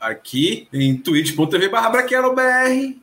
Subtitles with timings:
[0.00, 1.88] aqui em twitch.tv barra.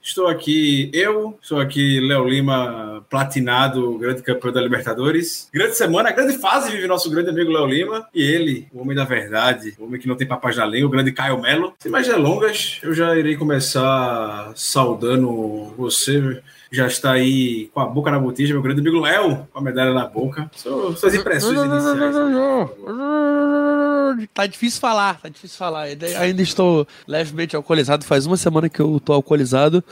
[0.01, 5.49] Estou aqui, eu, estou aqui Léo Lima, platinado, grande campeão da Libertadores.
[5.53, 8.07] Grande semana, grande fase vive nosso grande amigo Léo Lima.
[8.13, 10.91] E ele, o homem da verdade, o homem que não tem papas na língua, o
[10.91, 11.73] grande Caio Melo.
[11.79, 16.41] Sem mais delongas, eu já irei começar saudando você,
[16.75, 19.93] já está aí com a boca na botija, meu grande amigo Léo, com a medalha
[19.93, 20.49] na boca.
[20.55, 22.15] São suas impressões iniciais.
[24.33, 25.83] Tá difícil falar, tá difícil falar.
[25.83, 28.05] Ainda- estou levemente alcoolizado.
[28.05, 29.83] Faz uma semana que eu tô alcoolizado.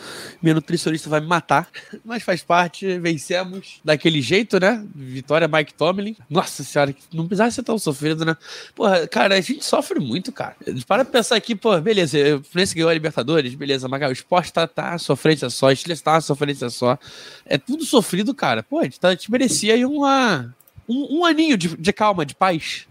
[0.41, 1.67] Minha nutricionista vai me matar.
[2.05, 4.83] Mas faz parte, vencemos daquele jeito, né?
[4.95, 6.15] Vitória Mike Tomlin.
[6.29, 8.35] Nossa senhora, não precisava ser tão sofrido, né?
[8.75, 10.55] Porra, cara, a gente sofre muito, cara.
[10.87, 14.67] Para pensar aqui, pô, beleza, o Fluminense ganhou a Libertadores, beleza, cara, o esporte tá,
[14.67, 16.97] tá sofrência só, o Steelers tá sofrência só.
[17.45, 18.63] É tudo sofrido, cara.
[18.63, 20.53] Pô, a gente, tá, a gente merecia aí uma,
[20.89, 22.87] um, um aninho de, de calma, de paz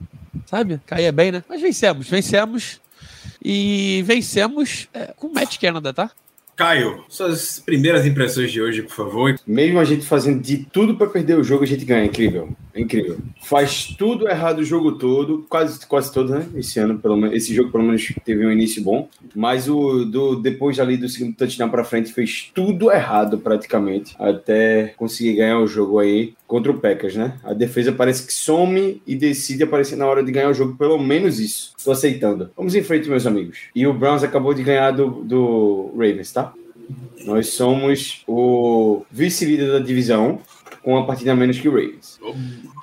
[0.53, 0.79] sabe?
[0.87, 1.43] Caía bem, né?
[1.49, 2.81] Mas vencemos, vencemos.
[3.43, 6.11] E vencemos é, com o Matt Canada, tá?
[6.57, 9.35] Caio, suas primeiras impressões de hoje, por favor.
[9.47, 12.03] Mesmo a gente fazendo de tudo pra perder o jogo, a gente ganha.
[12.03, 12.49] É incrível.
[12.75, 13.19] É incrível.
[13.43, 16.47] Faz tudo errado o jogo todo, quase, quase todo, né?
[16.55, 17.35] Esse ano, pelo menos.
[17.35, 19.09] Esse jogo, pelo menos, teve um início bom.
[19.35, 24.15] Mas o do, depois ali do segundo touchdown pra frente, fez tudo errado praticamente.
[24.19, 27.39] Até conseguir ganhar o jogo aí contra o Packers, né?
[27.43, 30.77] A defesa parece que some e decide aparecer na hora de ganhar o jogo.
[30.77, 31.73] Pelo menos isso.
[31.83, 32.51] Tô aceitando.
[32.55, 33.61] Vamos em frente, meus amigos.
[33.75, 36.53] E o Browns acabou de ganhar do, do Ravens, tá?
[37.25, 40.41] Nós somos o vice-líder da divisão,
[40.83, 42.21] com uma partida a menos que o Ravens.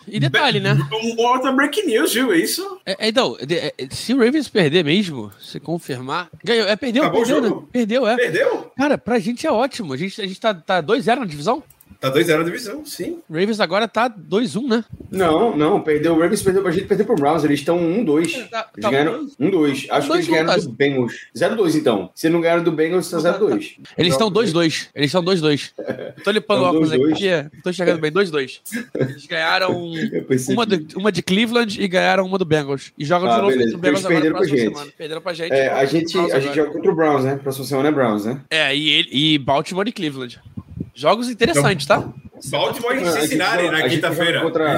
[0.08, 0.76] E detalhe, né?
[0.92, 2.34] Um outra break news, viu?
[2.34, 2.80] Isso?
[2.84, 6.28] É, é, então, de- é, se o Ravens perder mesmo, se confirmar.
[6.44, 7.50] Ganhou, é, perdeu, Acabou o perdeu, né?
[7.50, 7.70] jogo?
[7.72, 8.16] Perdeu, é.
[8.16, 8.72] Perdeu?
[8.76, 9.94] Cara, pra gente é ótimo.
[9.94, 11.62] A gente, a gente tá, tá 2-0 na divisão.
[12.00, 13.20] Tá 2-0 a divisão, sim.
[13.30, 14.86] O Ravens agora tá 2-1, né?
[15.12, 17.44] Não, não, perdeu o Ravens, perdeu pra gente, perdeu pro Browns.
[17.44, 18.32] Eles estão 1-2.
[18.50, 19.86] Tá- Eles tá ganharam 1-2.
[19.90, 21.14] Acho que eles ganharam do Bengals.
[21.36, 22.10] 0-2, então.
[22.16, 23.76] Se não ganharam do Bengals, tá 0-2.
[23.98, 24.88] Eles estão 2-2.
[24.96, 25.74] Eles estão 2-2.
[26.24, 27.12] Tô limpando o óculos 2-2.
[27.14, 27.28] aqui.
[27.28, 28.12] é, Tô enxergando bem.
[28.12, 28.62] 2-2.
[28.96, 29.72] Eles ganharam
[30.52, 32.94] uma, de, uma de Cleveland e ganharam uma do Bengals.
[32.98, 33.72] E jogam Ah, de novo beleza.
[33.74, 34.74] contra o Bengals Eles perderam agora na pra próxima gente.
[34.74, 34.92] semana.
[34.98, 35.52] Perderam pra gente.
[35.52, 37.36] É, a Browns gente, a gente joga contra o Browns, né?
[37.44, 38.40] Próxima semana é Browns, né?
[38.50, 40.40] É, e, ele, e Baltimore e Cleveland.
[41.00, 42.08] Jogos interessantes, tá?
[42.46, 44.32] Baltimore e Não, a gente Cincinnati joga- na a gente quinta-feira.
[44.40, 44.78] joga contra- A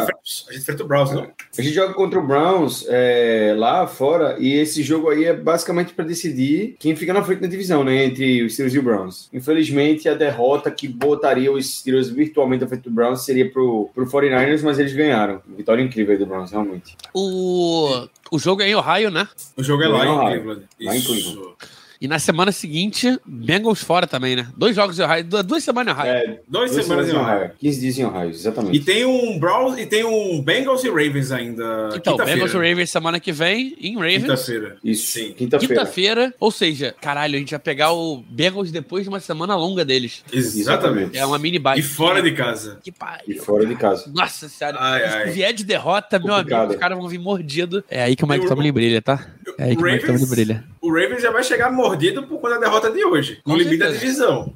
[0.51, 1.27] gente enfrenta- o Browns, não?
[1.57, 5.93] A gente joga contra o Browns é, lá fora e esse jogo aí é basicamente
[5.93, 8.05] para decidir quem fica na frente da divisão, né?
[8.05, 9.29] Entre os Steelers e o Browns.
[9.31, 14.07] Infelizmente, a derrota que botaria os Steelers virtualmente à frente do Browns seria pro, pro
[14.07, 15.39] 49ers, mas eles ganharam.
[15.55, 16.95] Vitória incrível aí do Browns, realmente.
[17.13, 19.27] O, o jogo é em Ohio, né?
[19.55, 20.29] O jogo é lá Lá em em Ohio.
[20.41, 20.65] Cleveland.
[20.81, 21.07] Lá em Isso.
[21.07, 21.55] Cleveland.
[22.01, 24.47] E na semana seguinte, Bengals fora também, né?
[24.57, 26.11] Dois jogos em Ohio, du- duas semanas em Ohio.
[26.11, 27.37] É, Duas duas semanas em Ohio.
[27.37, 27.51] Ohio.
[27.59, 28.75] 15 dias em Ohio, exatamente.
[28.75, 31.89] E tem um Browns e tem um Bengals e Ravens ainda.
[31.95, 32.17] então.
[32.17, 34.21] Bengals e Ravens semana que vem, em Ravens.
[34.23, 34.77] Quinta-feira.
[34.83, 35.33] Isso, Sim.
[35.33, 35.75] quinta-feira.
[35.75, 39.85] Quinta-feira, ou seja, caralho, a gente vai pegar o Bengals depois de uma semana longa
[39.85, 40.23] deles.
[40.33, 41.15] Exatamente.
[41.17, 41.79] É uma mini bike.
[41.81, 42.79] E fora de casa.
[42.83, 43.23] Que pariu.
[43.27, 44.09] E fora de casa.
[44.13, 44.77] Nossa senhora.
[44.79, 45.31] Ai, Se ai.
[45.31, 46.59] vier de derrota, meu Complicado.
[46.61, 47.83] amigo, os caras vão vir mordido.
[47.89, 49.27] É aí que o Mike Tomlin brilha, tá?
[49.59, 50.63] É aí que o Mike Tomlin brilha.
[50.81, 53.59] O Ravens já vai chegar mordido por conta da derrota de hoje, com Com o
[53.59, 54.53] limite da divisão.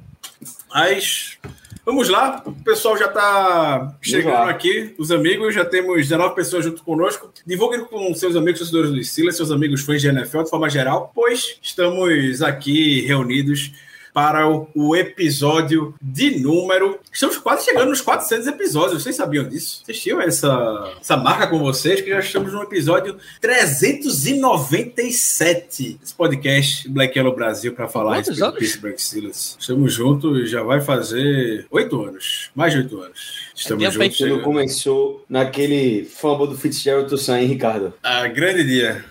[0.68, 1.38] Mas
[1.84, 6.82] vamos lá, o pessoal já está chegando aqui, os amigos, já temos 19 pessoas junto
[6.82, 7.32] conosco.
[7.46, 11.12] Divulguem com seus amigos, torcedores do Steelers, seus amigos fãs de NFL de forma geral,
[11.14, 13.70] pois estamos aqui reunidos
[14.16, 16.98] para o, o episódio de número.
[17.12, 19.02] Estamos quase chegando nos 400 episódios.
[19.02, 19.82] Vocês sabiam disso?
[19.84, 26.88] Vocês tinham essa, essa marca com vocês que já estamos no episódio 397 desse podcast
[26.88, 28.58] Black Yellow Brasil para falar Quantos do anos?
[28.58, 29.54] Pittsburgh Steelers.
[29.60, 33.50] Estamos juntos, já vai fazer oito anos, mais de oito anos.
[33.54, 33.90] Estamos hein?
[33.90, 34.16] juntos.
[34.16, 37.92] Tudo começou naquele fumble do Fitzgerald Toussaint Ricardo.
[38.02, 39.04] Ah, grande dia.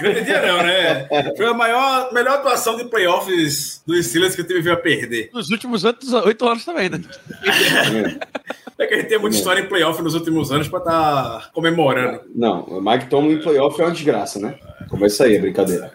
[0.00, 1.08] Grande dia não, né?
[1.36, 5.30] Foi a maior, melhor atuação de playoffs dos Steelers que eu tive a perder.
[5.32, 7.00] Nos últimos oito, oito anos também, né?
[8.78, 10.90] É que a gente tem muita história em playoff nos últimos anos pra estar
[11.40, 12.22] tá comemorando.
[12.34, 14.58] Não, o Mike Tomlin em playoff é uma desgraça, né?
[14.88, 15.92] Começa aí a brincadeira.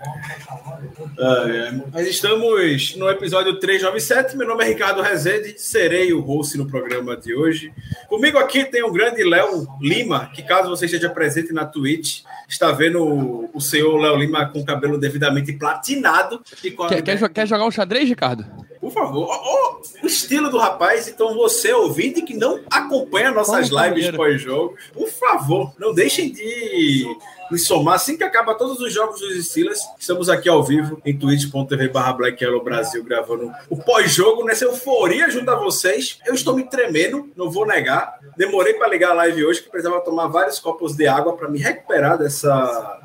[1.19, 1.71] Ah, é.
[1.91, 4.37] Nós estamos no episódio 397.
[4.37, 7.73] Meu nome é Ricardo Rezende, serei o host no programa de hoje.
[8.07, 12.71] Comigo aqui tem o grande Léo Lima, que caso você esteja presente na Twitch, está
[12.71, 16.41] vendo o, o senhor Léo Lima com o cabelo devidamente platinado.
[16.63, 16.87] E com a...
[16.87, 18.45] Quer, quer, quer jogar um xadrez, Ricardo?
[18.79, 19.27] Por favor.
[19.29, 21.07] Oh, oh, o estilo do rapaz.
[21.07, 27.06] Então, você, ouvinte, que não acompanha nossas Como lives pós-jogo, por favor, não deixem de
[27.51, 29.81] me somar assim que acaba todos os jogos dos Steelers.
[29.98, 35.30] Estamos aqui ao vivo em twitch.tv barra Black Yellow Brasil gravando o pós-jogo nessa euforia
[35.30, 36.19] junto a vocês.
[36.25, 38.19] Eu estou me tremendo, não vou negar.
[38.38, 41.60] Demorei para ligar a live hoje que precisava tomar vários copos de água para me
[41.60, 43.00] recuperar dessa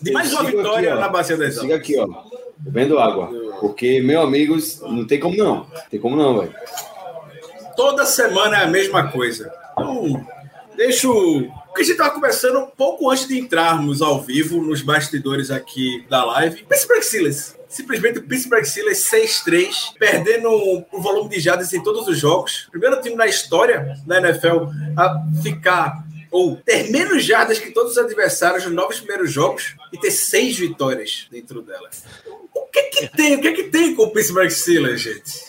[0.00, 2.06] de mais uma vitória aqui, na Bacia das Siga aqui, ó.
[2.56, 3.28] Bebendo água.
[3.60, 5.66] Porque, meu amigos, não tem como não.
[5.90, 6.54] Tem como não, velho.
[7.78, 9.52] Toda semana é a mesma coisa.
[9.70, 10.26] Então,
[10.76, 11.44] deixa o.
[11.66, 16.04] Porque a gente estava conversando um pouco antes de entrarmos ao vivo nos bastidores aqui
[16.10, 16.64] da live.
[16.64, 17.54] Pittsburgh Steelers.
[17.68, 22.66] Simplesmente o Pittsburgh Steelers 6-3, perdendo o volume de jadas em todos os jogos.
[22.68, 24.64] Primeiro time na história da NFL
[24.96, 29.98] a ficar ou ter menos jardas que todos os adversários nos nove primeiros jogos e
[29.98, 31.88] ter seis vitórias dentro dela.
[32.52, 33.36] O que que tem?
[33.36, 35.47] O que que tem com o Pittsburgh Steelers, gente?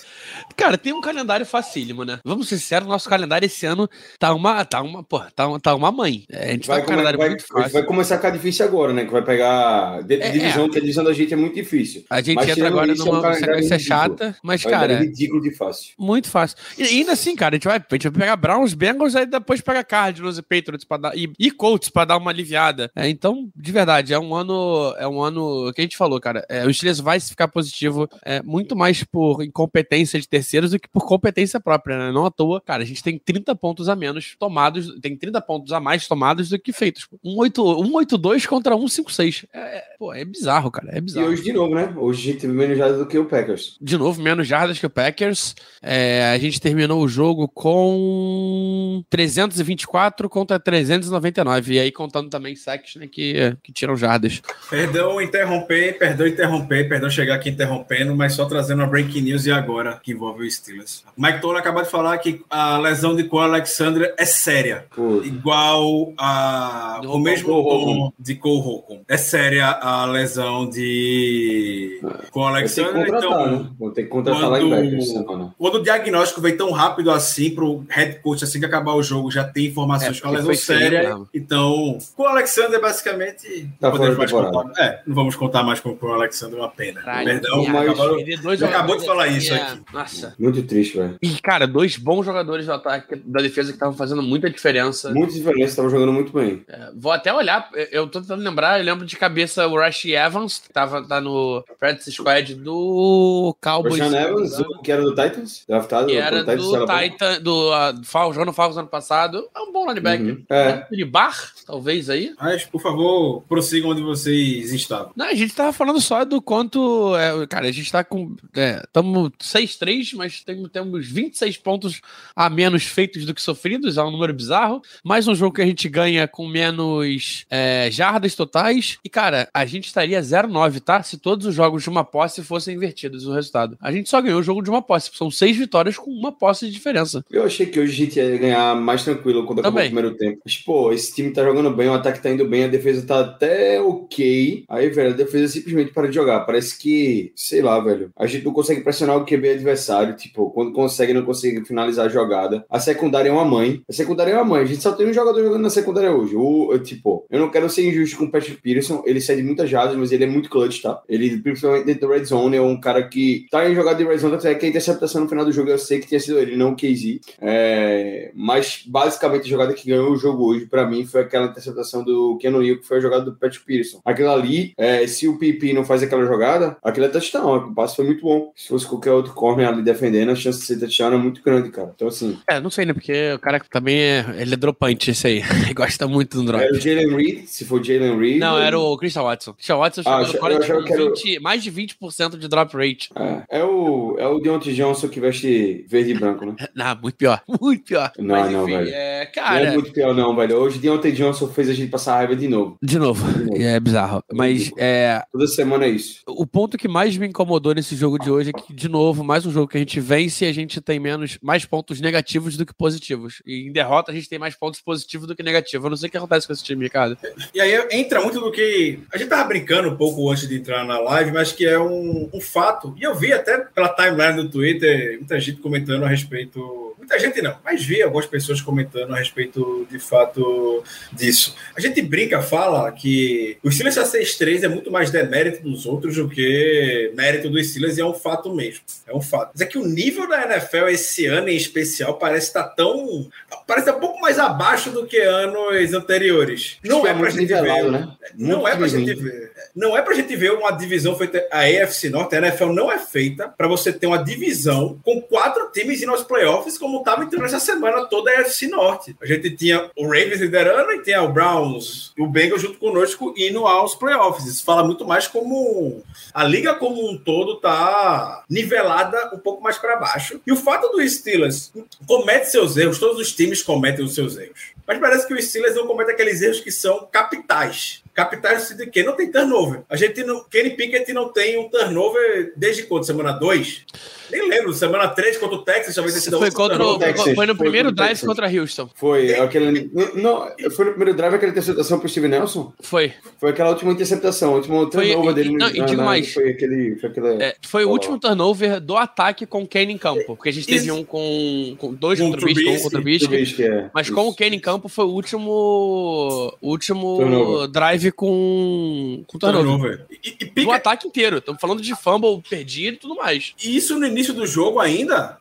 [0.59, 2.19] Cara, tem um calendário facílimo, né?
[2.23, 5.91] Vamos ser sinceros, nosso calendário esse ano tá uma, tá uma, pô, tá, tá uma
[5.91, 6.25] mãe.
[6.29, 7.71] É, a gente vai, tá um calendário vai, muito fácil.
[7.71, 9.05] Vai começar a ficar difícil agora, né?
[9.05, 10.69] Que vai pegar de, é, divisão, é.
[10.69, 12.03] que a divisão da gente é muito difícil.
[12.09, 14.93] A gente mas, entra agora numa é um sequência chata, mas, cara.
[14.93, 15.93] É ridículo de fácil.
[15.97, 16.57] Muito fácil.
[16.77, 19.61] E ainda assim, cara, a gente vai, a gente vai pegar Browns, Bengals, aí depois
[19.61, 22.91] pega Cardinals e Patriots pra dar, e, e Colts pra dar uma aliviada.
[22.95, 24.93] É, então, de verdade, é um ano.
[24.97, 26.45] É um ano que a gente falou, cara.
[26.49, 30.89] É, o Steelers vai ficar positivo é, muito mais por incompetência de terceiros do que
[30.89, 32.11] por competência própria, né?
[32.11, 35.71] Não à toa, cara, a gente tem 30 pontos a menos tomados, tem 30 pontos
[35.71, 37.07] a mais tomados do que feitos.
[37.23, 39.45] 182 contra 156.
[39.53, 40.89] É, é, pô, é bizarro, cara.
[40.91, 41.27] É bizarro.
[41.27, 41.93] E hoje de novo, né?
[41.95, 43.77] Hoje a gente teve menos jardas do que o Packers.
[43.79, 45.55] De novo, menos jardas que o Packers.
[45.81, 51.75] É, a gente terminou o jogo com 324 contra 399.
[51.75, 54.41] E aí contando também sacks, né, que, que tiram jardas.
[54.69, 59.51] Perdão interromper, perdão interromper, perdão chegar aqui interrompendo, mas só trazendo uma breaking news e
[59.51, 61.03] agora que envolve o Steelers.
[61.17, 64.85] Mike Toller acabou de falar que a lesão de Cole Alexander é séria.
[65.23, 67.01] Igual a.
[67.05, 69.01] o mesmo tom de Cole Holcomb.
[69.07, 71.99] É séria a lesão de
[72.31, 73.07] Cole Alexander.
[73.07, 73.69] Então, né?
[73.77, 78.43] Vou ter que contratar quando, quando o diagnóstico vem tão rápido assim pro head coach,
[78.43, 81.15] assim que acabar o jogo, já tem informações é, com a lesão séria.
[81.15, 83.69] Sim, então, com o Alexander, basicamente.
[83.79, 87.01] Tá podemos mais contar, é, não vamos contar mais com o Alexander, é uma pena.
[87.01, 87.89] Perdão, mas...
[87.89, 89.81] acabou, acabou de falar isso aqui.
[89.93, 90.18] Nossa.
[90.37, 91.17] Muito triste, velho.
[91.21, 95.11] E, cara, dois bons jogadores do ataque da defesa que estavam fazendo muita diferença.
[95.11, 96.63] Muita diferença, estavam jogando muito bem.
[96.67, 100.59] É, vou até olhar, eu tô tentando lembrar, eu lembro de cabeça o Rush Evans,
[100.59, 103.99] que tava tá no practice squad do Cowboys.
[103.99, 104.51] Rush Evans,
[104.83, 106.07] que era do Titans, draftado.
[106.07, 109.47] Que era do, do Titan, do uh, Fal, jogando Falcons ano passado.
[109.55, 110.35] É um bom linebacker.
[110.35, 110.45] Uhum.
[110.49, 110.87] É.
[110.91, 112.33] De bar, talvez aí.
[112.39, 115.11] Mas, por favor, prossigam onde vocês estavam.
[115.15, 117.15] Não, a gente tava falando só do quanto.
[117.15, 118.35] É, cara, a gente tá com.
[118.53, 122.01] Estamos é, 6-3, mas tem, temos 26 pontos
[122.35, 124.81] a menos feitos do que sofridos, é um número bizarro.
[125.03, 128.97] Mais um jogo que a gente ganha com menos é, jardas totais.
[129.03, 131.01] E, cara, a gente estaria 0-9, tá?
[131.03, 133.77] Se todos os jogos de uma posse fossem invertidos o resultado.
[133.81, 135.11] A gente só ganhou o jogo de uma posse.
[135.13, 137.23] São seis vitórias com uma posse de diferença.
[137.29, 140.39] Eu achei que hoje a gente ia ganhar mais tranquilo quando acabou o primeiro tempo.
[140.43, 143.19] Mas, pô, esse time tá jogando bem, o ataque tá indo bem, a defesa tá
[143.21, 144.65] até ok.
[144.67, 146.41] Aí, velho, a defesa simplesmente para de jogar.
[146.41, 149.98] Parece que, sei lá, velho, a gente não consegue pressionar o QB adversário.
[150.13, 152.65] Tipo, quando consegue, não consegue finalizar a jogada.
[152.69, 153.81] A secundária é uma mãe.
[153.87, 154.61] A secundária é uma mãe.
[154.61, 156.35] A gente só tem um jogador jogando na secundária hoje.
[156.35, 159.03] O, tipo, eu não quero ser injusto com o Patrick Peterson.
[159.05, 161.01] Ele cede muitas jardas, mas ele é muito clutch, tá?
[161.07, 164.17] Ele, principalmente dentro do red zone, é um cara que tá em jogada de red
[164.17, 166.55] zone, até que a interceptação no final do jogo eu sei que tinha sido ele,
[166.55, 167.19] não o KZ.
[167.41, 172.03] É, mas basicamente a jogada que ganhou o jogo hoje, para mim, foi aquela interceptação
[172.03, 174.01] do Ken Hill, que foi a jogada do Patrick Peterson.
[174.03, 177.57] Aquilo ali, é, se o PP não faz aquela jogada, aquilo é touchdown.
[177.57, 178.51] O passe foi muito bom.
[178.55, 181.69] Se fosse qualquer outro corner ali defendendo, a chance de ser touchdown é muito grande,
[181.69, 181.91] cara.
[181.95, 182.37] Então, assim.
[182.47, 182.93] É, não sei, né?
[182.93, 184.25] Porque o cara também é.
[184.37, 185.43] Ele é dropante, esse aí.
[185.63, 186.63] Ele gosta muito do drop.
[186.63, 188.39] Era o Jalen Reed, se for Jalen Reed.
[188.39, 189.53] Não, era o Christian Watson.
[189.53, 193.09] Christian Watson ah, chegou no 40, 20, mais de 20% de drop rate.
[193.15, 196.55] É, é o, é o Deontay Johnson que veste verde e branco, né?
[196.75, 197.41] não, muito pior.
[197.59, 198.11] Muito pior.
[198.17, 198.89] Não, Mas, não, enfim, velho.
[198.93, 199.59] É, cara...
[199.59, 200.57] Não é muito pior, não, velho.
[200.57, 202.77] Hoje Deontay Johnson fez a gente passar raiva de novo.
[202.81, 203.27] De novo.
[203.31, 203.61] De novo.
[203.61, 204.23] É bizarro.
[204.31, 205.21] Mas é.
[205.31, 206.21] Toda semana é isso.
[206.27, 209.45] O ponto que mais me incomodou nesse jogo de hoje é que, de novo, mais
[209.45, 212.73] um jogo que a gente vence, a gente tem menos, mais pontos negativos do que
[212.73, 213.41] positivos.
[213.45, 215.83] E em derrota, a gente tem mais pontos positivos do que negativos.
[215.83, 217.17] Eu não sei o que acontece com esse time, Ricardo.
[217.53, 218.99] E aí entra muito do que.
[219.13, 222.29] A gente tava brincando um pouco antes de entrar na live, mas que é um,
[222.33, 222.93] um fato.
[222.99, 227.41] E eu vi até pela timeline do Twitter muita gente comentando a respeito muita gente
[227.41, 231.55] não, mas vi algumas pessoas comentando a respeito de fato disso.
[231.75, 236.17] A gente brinca, fala que o Steelers a 6-3 é muito mais demérito dos outros
[236.17, 238.81] do que mérito dos Steelers e é um fato mesmo.
[239.07, 239.51] É um fato.
[239.53, 243.27] Mas é que o nível da NFL esse ano em especial parece estar tão.
[243.65, 246.77] Parece estar um pouco mais abaixo do que anos anteriores.
[246.83, 247.91] Não é, é pra gente ver.
[247.91, 248.09] Né?
[248.35, 249.51] Não é pra gente ver.
[249.75, 251.47] Não é pra gente ver uma divisão feita.
[251.51, 255.71] A AFC Norte, a NFL não é feita para você ter uma divisão com quatro
[255.71, 259.15] times indo aos playoffs, como estava entrando essa semana toda a AFC Norte.
[259.21, 263.33] A gente tinha o Ravens liderando e tinha o Browns e o Bengals junto conosco
[263.37, 264.47] indo aos playoffs.
[264.47, 266.03] Isso fala muito mais como
[266.33, 270.41] a liga como um todo tá nivelada um pouco mais para baixo.
[270.45, 271.71] E o fato do Steelers
[272.07, 274.73] comete seus erros, todos os times cometem os seus erros.
[274.87, 278.03] Mas parece que o Steelers não comete aqueles erros que são capitais.
[278.19, 279.01] Capitais de quê?
[279.01, 279.83] Não tem turnover.
[279.89, 280.43] A gente não.
[280.43, 283.05] Kenny Pickett não tem um turnover desde quando?
[283.05, 283.85] Semana 2?
[284.31, 287.45] Nem lembro, semana 3 contra o Texas, talvez tenha sido foi, contra o, Texas, foi
[287.47, 288.27] no foi primeiro drive Texas.
[288.27, 288.89] contra Houston.
[288.93, 289.89] Foi aquele.
[290.15, 292.71] Não, foi no primeiro drive aquela interceptação pro Steve Nelson?
[292.79, 293.13] Foi.
[293.39, 295.57] Foi aquela última interceptação, o último turnover foi, dele.
[295.57, 296.33] Não, e digo mais.
[296.33, 296.95] Foi aquele.
[296.97, 300.35] Foi, aquela, é, foi o último turnover do ataque com o Kane em campo.
[300.35, 300.93] Porque a gente teve Isso.
[300.93, 303.63] um com, com dois contra o Bisque, um contra o Bisque.
[303.63, 303.89] É.
[303.93, 306.53] Mas com o Kane em campo foi o último.
[306.61, 307.67] último turnover.
[307.69, 310.05] drive com, com turnover.
[310.11, 310.63] E, e pica...
[310.63, 311.37] Do ataque inteiro.
[311.37, 313.53] Estamos falando de fumble perdido e tudo mais.
[313.63, 315.37] E isso no início do jogo ainda,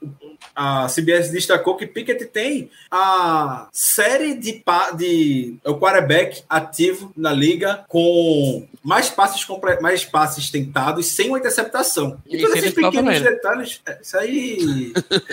[0.58, 4.62] a CBS destacou que Pickett tem a série de,
[4.96, 9.46] de é o quarterback ativo na liga com mais passes
[9.80, 12.18] mais passes tentados sem uma interceptação.
[12.26, 14.92] E, e todos esses pequenos detalhes, é, isso aí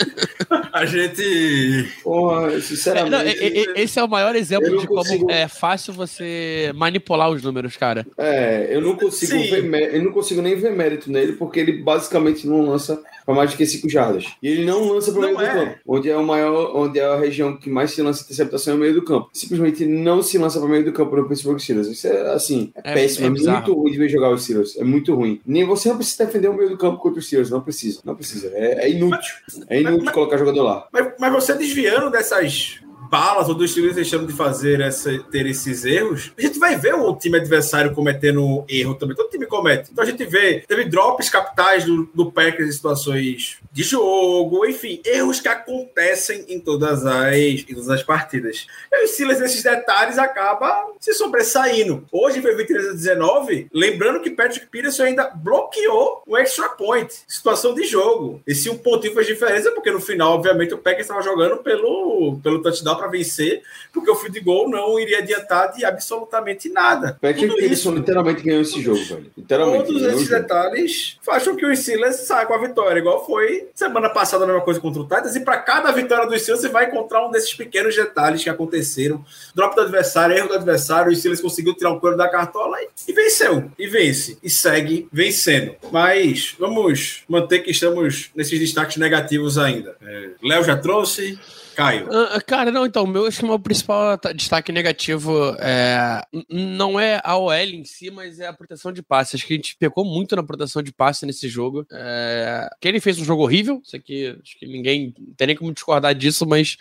[0.71, 5.19] a gente Porra, sinceramente, é, não, esse é o maior exemplo de consigo...
[5.21, 8.05] como é fácil você manipular os números, cara.
[8.17, 12.45] É, eu não consigo ver, eu não consigo nem ver mérito nele porque ele basicamente
[12.45, 14.25] não lança para mais do que 5 jardas.
[14.41, 15.47] E ele não lança para o meio é.
[15.47, 18.73] do campo, onde é o maior, onde é a região que mais se lança interceptação
[18.73, 19.29] é o meio do campo.
[19.33, 21.87] Simplesmente não se lança para o meio do campo no Pittsburgh Steelers.
[21.87, 24.77] Isso é assim, é, é péssimo, é, é muito ruim de ver jogar os Steelers.
[24.77, 25.41] É muito ruim.
[25.45, 28.15] Nem você não precisa defender o meio do campo contra os Steelers, não precisa, não
[28.15, 28.51] precisa.
[28.53, 29.33] É, é inútil.
[29.67, 30.87] É inútil mas, colocar jogador lá.
[30.91, 32.79] Mas, mas você desviando dessas
[33.15, 36.95] balas ou dos times deixando de fazer essa, ter esses erros, a gente vai ver
[36.95, 39.15] o time adversário cometendo erro também.
[39.15, 39.89] Todo time comete.
[39.89, 45.01] Então a gente vê, teve drops capitais do, do Packers em situações de jogo, enfim,
[45.05, 48.67] erros que acontecem em todas as, em todas as partidas.
[48.91, 52.05] E o Silas, nesses detalhes, acaba se sobressaindo.
[52.11, 57.73] Hoje foi 23 a 19, lembrando que Patrick Peterson ainda bloqueou o extra point, situação
[57.73, 58.41] de jogo.
[58.45, 62.61] Esse um pontinho faz diferença, porque no final, obviamente, o Packers estava jogando pelo, pelo
[62.61, 63.61] touchdown para vencer,
[63.93, 67.17] porque o field goal não iria adiantar de absolutamente nada.
[67.21, 69.31] Patrick Tudo isso, literalmente ganhou esse jogo, velho.
[69.37, 69.85] Literalmente.
[69.85, 74.43] Todos esses detalhes fazem que o Steelers saia com a vitória, igual foi semana passada
[74.43, 77.25] a mesma coisa contra o Titans, e para cada vitória do Steelers você vai encontrar
[77.25, 79.23] um desses pequenos detalhes que aconteceram.
[79.53, 82.87] Drop do adversário, erro do adversário, o Steelers conseguiu tirar o couro da cartola e,
[83.07, 83.71] e venceu.
[83.77, 84.37] E vence.
[84.41, 85.75] E segue vencendo.
[85.91, 89.95] Mas vamos manter que estamos nesses destaques negativos ainda.
[90.01, 91.39] É, Léo já trouxe.
[91.75, 92.07] Caio.
[92.07, 97.21] Uh, cara, não, então, meu, acho que o meu principal destaque negativo é, não é
[97.23, 99.35] a OL em si, mas é a proteção de passe.
[99.35, 101.85] Acho que a gente pecou muito na proteção de passe nesse jogo.
[101.91, 105.73] É, que ele fez um jogo horrível, isso aqui, acho que ninguém tem nem como
[105.73, 106.77] discordar disso, mas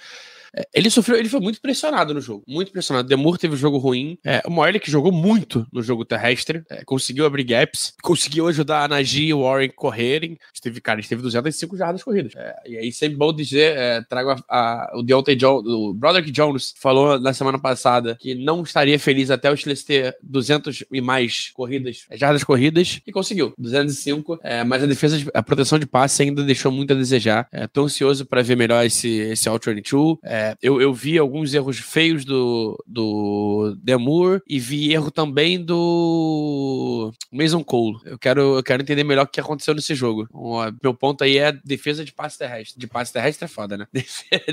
[0.72, 3.08] ele sofreu, ele foi muito pressionado no jogo, muito pressionado.
[3.08, 4.18] Demur teve um jogo ruim.
[4.24, 8.84] É, o Moelle que jogou muito no jogo terrestre, é, conseguiu abrir gaps, conseguiu ajudar
[8.84, 10.38] a Najee e o Warren correrem.
[10.52, 12.32] Esteve, cara, esteve 205 jardas corridas.
[12.36, 16.30] É, e aí, sempre bom dizer, é, trago a, a, o Deontay Jones, o Broderick
[16.30, 21.00] Jones falou na semana passada que não estaria feliz até o Steelers ter 200 e
[21.00, 24.40] mais corridas, é, jardas corridas, e conseguiu, 205.
[24.66, 27.48] mas a defesa, a proteção de passe ainda deixou muito a desejar.
[27.52, 30.18] É, tô ansioso para ver melhor esse, esse All 22.
[30.22, 35.62] É, é, eu, eu vi alguns erros feios do, do Demur e vi erro também
[35.62, 37.96] do Mason Cole.
[38.04, 40.28] Eu quero, eu quero entender melhor o que aconteceu nesse jogo.
[40.32, 42.78] O meu ponto aí é defesa de passe terrestre.
[42.78, 43.86] De passe terrestre é foda, né?
[43.92, 44.52] defesa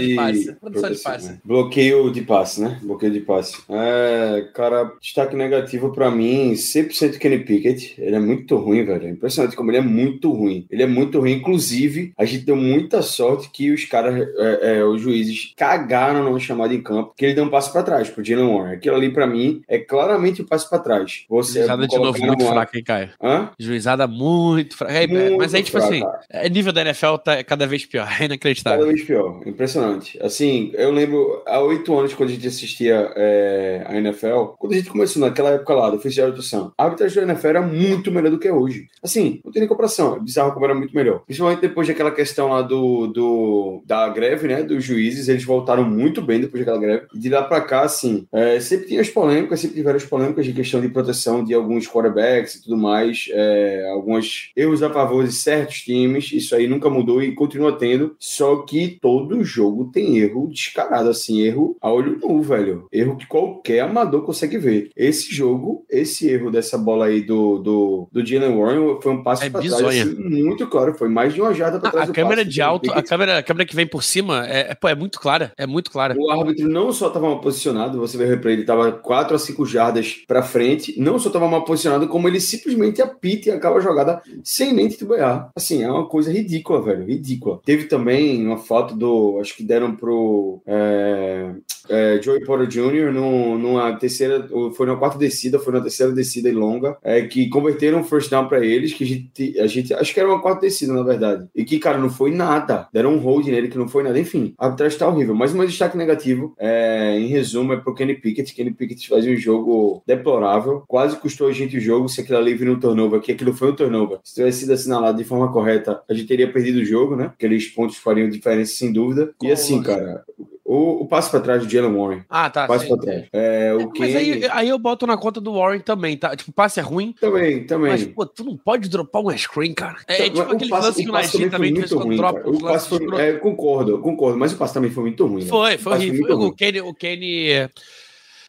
[0.00, 0.52] de, de passe.
[0.54, 1.28] Proteção de passe.
[1.28, 1.40] Né?
[1.44, 2.80] Bloqueio de passe, né?
[2.82, 3.62] Bloqueio de passe.
[3.68, 7.94] É, cara, destaque negativo pra mim, 100% Kenny Pickett.
[7.98, 9.06] Ele é muito ruim, velho.
[9.06, 10.66] É impressionante como ele é muito ruim.
[10.70, 11.32] Ele é muito ruim.
[11.32, 16.40] Inclusive, a gente deu muita sorte que os caras, é, é, os juízes, cagaram numa
[16.40, 18.74] chamada em campo, que ele deu um passo para trás pro Jalen Warren.
[18.74, 21.24] Aquilo ali, para mim, é claramente um passo para trás.
[21.28, 23.10] Você Juizada de novo muito fraca, hein, Caio?
[23.22, 23.50] Hã?
[23.58, 24.92] Juizada muito fraca.
[24.94, 25.94] É, Muito mas aí, tipo fraca.
[25.94, 28.08] assim, é, nível da NFL tá cada vez pior.
[28.22, 28.78] É inacreditável.
[28.80, 30.18] Cada vez pior, impressionante.
[30.22, 34.76] Assim, eu lembro há oito anos, quando a gente assistia é, a NFL, quando a
[34.76, 38.12] gente começou naquela época lá, do oficial de atuação, a arbitragem da NFL era muito
[38.12, 38.86] melhor do que é hoje.
[39.02, 41.20] Assim, não tem nem comparação, é bizarro como era muito melhor.
[41.26, 46.20] Principalmente depois daquela questão lá do, do da greve, né, dos juízes, eles voltaram muito
[46.20, 47.06] bem depois daquela greve.
[47.14, 50.44] E de lá pra cá, assim, é, sempre tinha as polêmicas, sempre tiveram as polêmicas
[50.44, 55.24] de questão de proteção de alguns quarterbacks e tudo mais, é, alguns erros a favor
[55.24, 60.18] de certos times, isso aí nunca mudou e continua tendo, só que todo jogo tem
[60.18, 62.86] erro descarado, assim, erro a olho nu, velho.
[62.92, 64.90] Erro que qualquer amador consegue ver.
[64.96, 69.44] Esse jogo, esse erro dessa bola aí do, do, do Jalen Warren foi um passo
[69.44, 69.82] É pra bizonha.
[69.82, 72.44] trás, assim, muito claro, foi mais de uma jarda pra A, trás a do câmera
[72.44, 75.20] de alto, a câmera, a câmera que vem por cima é, é, pô, é muito
[75.20, 75.52] clara.
[75.56, 76.14] É muito clara.
[76.18, 79.38] O árbitro não só estava mal posicionado, você vê o replay, ele estava 4 a
[79.38, 83.78] 5 jardas para frente, não só estava mal posicionado, como ele simplesmente apita e acaba
[83.78, 85.50] a jogada sem nem titubear.
[85.54, 87.60] Assim, é uma coisa ridícula, velho, ridícula.
[87.64, 91.52] Teve também uma foto do, acho que deram pro é,
[91.88, 93.12] é, Joey Porter Jr.
[93.12, 97.48] No, numa terceira, foi na quarta descida, foi na terceira descida e longa, é, que
[97.48, 100.40] converteram um first down para eles, que a gente, a gente, acho que era uma
[100.40, 102.88] quarta descida, na verdade, e que, cara, não foi nada.
[102.92, 104.18] Deram um hold nele que não foi nada.
[104.18, 105.34] Enfim, a arbitragem tá horrível.
[105.34, 108.54] Mas um destaque negativo, é, em resumo, é pro Kenny Pickett.
[108.54, 112.54] Kenny Pickett faz um jogo deplorável, quase custou a gente o jogo se aquilo ali
[112.54, 114.18] vira um turnover, que aquilo foi um turnover.
[114.24, 117.26] Se tivesse sido assinalado de forma correta, a gente teria perdido o jogo, né?
[117.26, 119.32] Aqueles pontos fariam diferença, sem dúvida.
[119.42, 120.24] E assim, cara,
[120.72, 122.24] o, o passo para trás do Jalen Warren.
[122.28, 122.66] Ah, tá.
[122.66, 123.24] Passo para trás.
[123.32, 126.34] É, o Mas aí, aí eu boto na conta do Warren também, tá?
[126.34, 127.90] Tipo, passe é ruim, Também, também.
[127.92, 129.96] mas, pô, tu não pode dropar um screen, cara.
[130.08, 132.48] É, Então, tipo o aquele passe- lance que o Najee também, de em quando dropa.
[132.48, 135.42] O passe foi, é, concordo, concordo, mas o passe também foi muito ruim.
[135.42, 135.48] né?
[135.48, 136.36] Foi, foi horrível.
[136.36, 136.46] ruim.
[136.48, 137.68] O Kenny, o Kenny.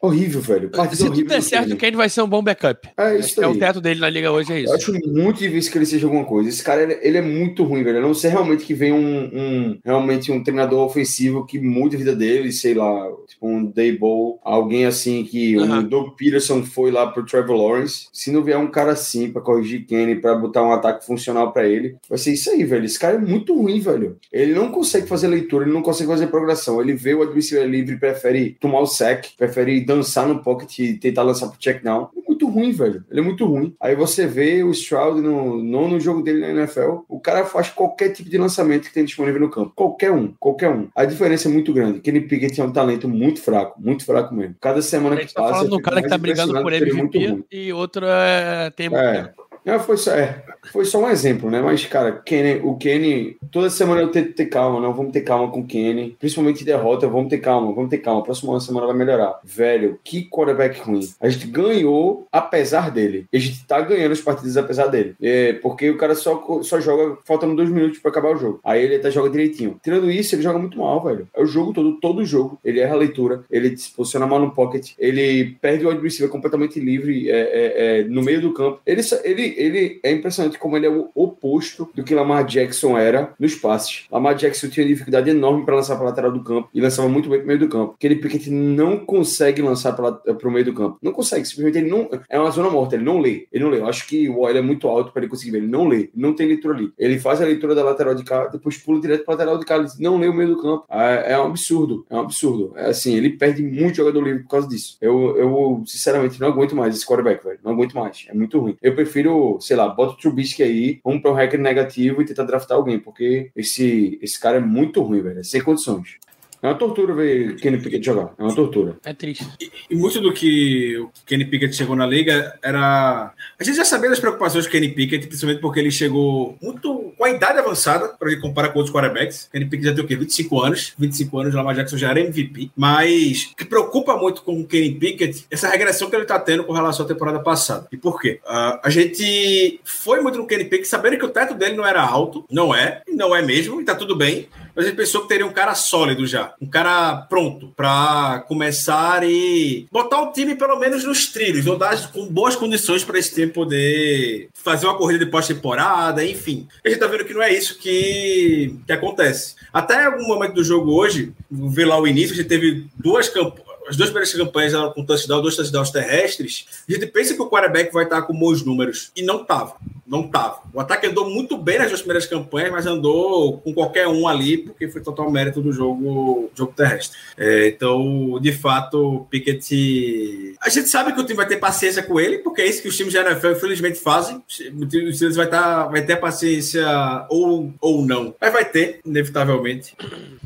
[0.03, 0.69] Horrível, velho.
[0.69, 2.89] Partida Se tudo der certo, o Kenny vai ser um bom backup.
[2.97, 3.51] É isso É aí.
[3.51, 4.73] o teto dele na liga hoje, é Eu isso.
[4.73, 6.49] acho muito difícil que ele seja alguma coisa.
[6.49, 7.99] Esse cara, ele, ele é muito ruim, velho.
[7.99, 11.99] A não ser realmente que venha um, um- realmente um treinador ofensivo que mude a
[11.99, 15.79] vida dele, sei lá, tipo um Dayball, alguém assim que Aham.
[15.79, 18.07] o Doug Peterson foi lá pro Trevor Lawrence.
[18.11, 21.65] Se não vier um cara assim pra corrigir Kenny, pra botar um ataque funcional pra
[21.65, 22.83] ele, vai ser isso aí, velho.
[22.83, 24.17] Esse cara é muito ruim, velho.
[24.33, 26.81] Ele não consegue fazer leitura, ele não consegue fazer progressão.
[26.81, 31.23] Ele vê o adversário livre, prefere tomar o sack, prefere dançar no pocket e tentar
[31.23, 32.09] lançar pro check down.
[32.17, 33.03] É muito ruim, velho.
[33.09, 33.75] Ele é muito ruim.
[33.79, 38.09] Aí você vê o Stroud no nono jogo dele na NFL, o cara faz qualquer
[38.09, 39.71] tipo de lançamento que tem disponível no campo.
[39.75, 40.87] Qualquer um, qualquer um.
[40.95, 41.99] A diferença é muito grande.
[41.99, 44.55] Kenny Pickett é um talento muito fraco, muito fraco mesmo.
[44.59, 45.55] Cada semana que gente tá passa.
[45.55, 48.93] falando um cara que tá brigando por porque ele é MVP e outro é, tem
[48.93, 49.31] É.
[49.65, 51.61] Não, foi só, é, foi só um exemplo, né?
[51.61, 55.49] Mas, cara, Kenny, o Kenny, toda semana eu tento ter calma, não vamos ter calma
[55.51, 56.15] com o Kenny.
[56.19, 58.23] Principalmente derrota, vamos ter calma, vamos ter calma.
[58.23, 59.39] Próxima semana vai melhorar.
[59.43, 61.07] Velho, que quarterback ruim.
[61.19, 63.25] A gente ganhou apesar dele.
[63.33, 65.15] A gente tá ganhando as partidas apesar dele.
[65.21, 68.59] É, porque o cara só, só joga faltando dois minutos pra acabar o jogo.
[68.63, 69.79] Aí ele até joga direitinho.
[69.83, 71.27] Tirando isso, ele joga muito mal, velho.
[71.33, 72.59] É o jogo todo, todo jogo.
[72.63, 76.79] Ele erra a leitura, ele se posiciona mal no pocket, ele perde o receiver completamente
[76.79, 78.79] livre é, é, é, no meio do campo.
[78.85, 79.17] Ele, só-
[79.57, 84.05] ele, é impressionante como ele é o oposto do que Lamar Jackson era nos passes.
[84.11, 87.39] Lamar Jackson tinha dificuldade enorme para lançar para lateral do campo e lançava muito bem
[87.39, 87.93] para meio do campo.
[87.95, 90.97] Aquele Pickett não consegue lançar para o meio do campo.
[91.01, 92.09] Não consegue, simplesmente ele não.
[92.29, 93.47] É uma zona morta, ele não lê.
[93.51, 93.79] Ele não lê.
[93.79, 95.57] Eu acho que o OL é muito alto para ele conseguir ver.
[95.59, 96.09] Ele não lê.
[96.15, 96.91] Não tem leitura ali.
[96.97, 99.77] Ele faz a leitura da lateral de cá, depois pula direto para lateral de cá.
[99.77, 100.85] Ele não lê o meio do campo.
[100.89, 102.05] É, é um absurdo.
[102.09, 102.73] É um absurdo.
[102.75, 104.97] É assim, ele perde muito jogador livre por causa disso.
[105.01, 107.59] Eu, eu sinceramente, não aguento mais esse quarterback, velho.
[107.63, 108.25] Não aguento mais.
[108.29, 108.77] É muito ruim.
[108.81, 112.43] Eu prefiro, sei lá, bota o Trubisky aí, vamos para um recorde negativo e tentar
[112.43, 115.39] draftar alguém, porque esse, esse cara é muito ruim, velho.
[115.39, 116.17] É sem condições.
[116.63, 118.33] É uma tortura ver Kenny Pickett jogar.
[118.39, 118.95] É uma tortura.
[119.03, 119.45] É triste.
[119.89, 123.33] E muito do que o Kenny Pickett chegou na liga era.
[123.59, 127.25] A gente já sabia das preocupações do Kenny Pickett, principalmente porque ele chegou muito com
[127.25, 129.49] a idade avançada, para ele comparar com outros quarterbacks.
[129.51, 130.15] Kenny Pickett já tem o quê?
[130.15, 130.93] 25 anos.
[130.97, 132.71] 25 anos, Lamar Jackson já era MVP.
[132.77, 136.39] Mas o que preocupa muito com o Kenny Pickett é essa regressão que ele tá
[136.39, 137.89] tendo com relação à temporada passada.
[137.91, 138.39] E por quê?
[138.47, 142.01] Ah, a gente foi muito no Kenny Pickett sabendo que o teto dele não era
[142.01, 142.45] alto.
[142.49, 144.47] Não é, e não é mesmo, e tá tudo bem.
[144.75, 146.53] Mas a gente pensou que teria um cara sólido já.
[146.61, 152.11] Um cara pronto para começar e botar o time pelo menos nos trilhos, ou dar
[152.11, 156.67] com boas condições para esse time poder fazer uma corrida de pós-temporada, enfim.
[156.83, 159.55] A gente tá vendo que não é isso que, que acontece.
[159.71, 163.72] Até algum momento do jogo hoje, ver lá o início, a gente teve duas campanhas.
[163.87, 166.65] As duas primeiras campanhas eram com touchdown, dois touchdowns terrestres.
[166.87, 169.11] A gente pensa que o quarterback vai estar com bons números.
[169.15, 169.75] E não tava.
[170.05, 170.59] Não tava.
[170.73, 174.57] O ataque andou muito bem nas duas primeiras campanhas, mas andou com qualquer um ali,
[174.57, 177.17] porque foi total mérito do jogo, jogo terrestre.
[177.37, 180.55] É, então, de fato, Pickett.
[180.61, 182.87] A gente sabe que o time vai ter paciência com ele, porque é isso que
[182.89, 184.37] os times da NFL, infelizmente, fazem.
[184.37, 186.85] O time dos Steelers vai, tá, vai ter paciência
[187.29, 188.35] ou, ou não.
[188.39, 189.95] Mas vai ter, inevitavelmente,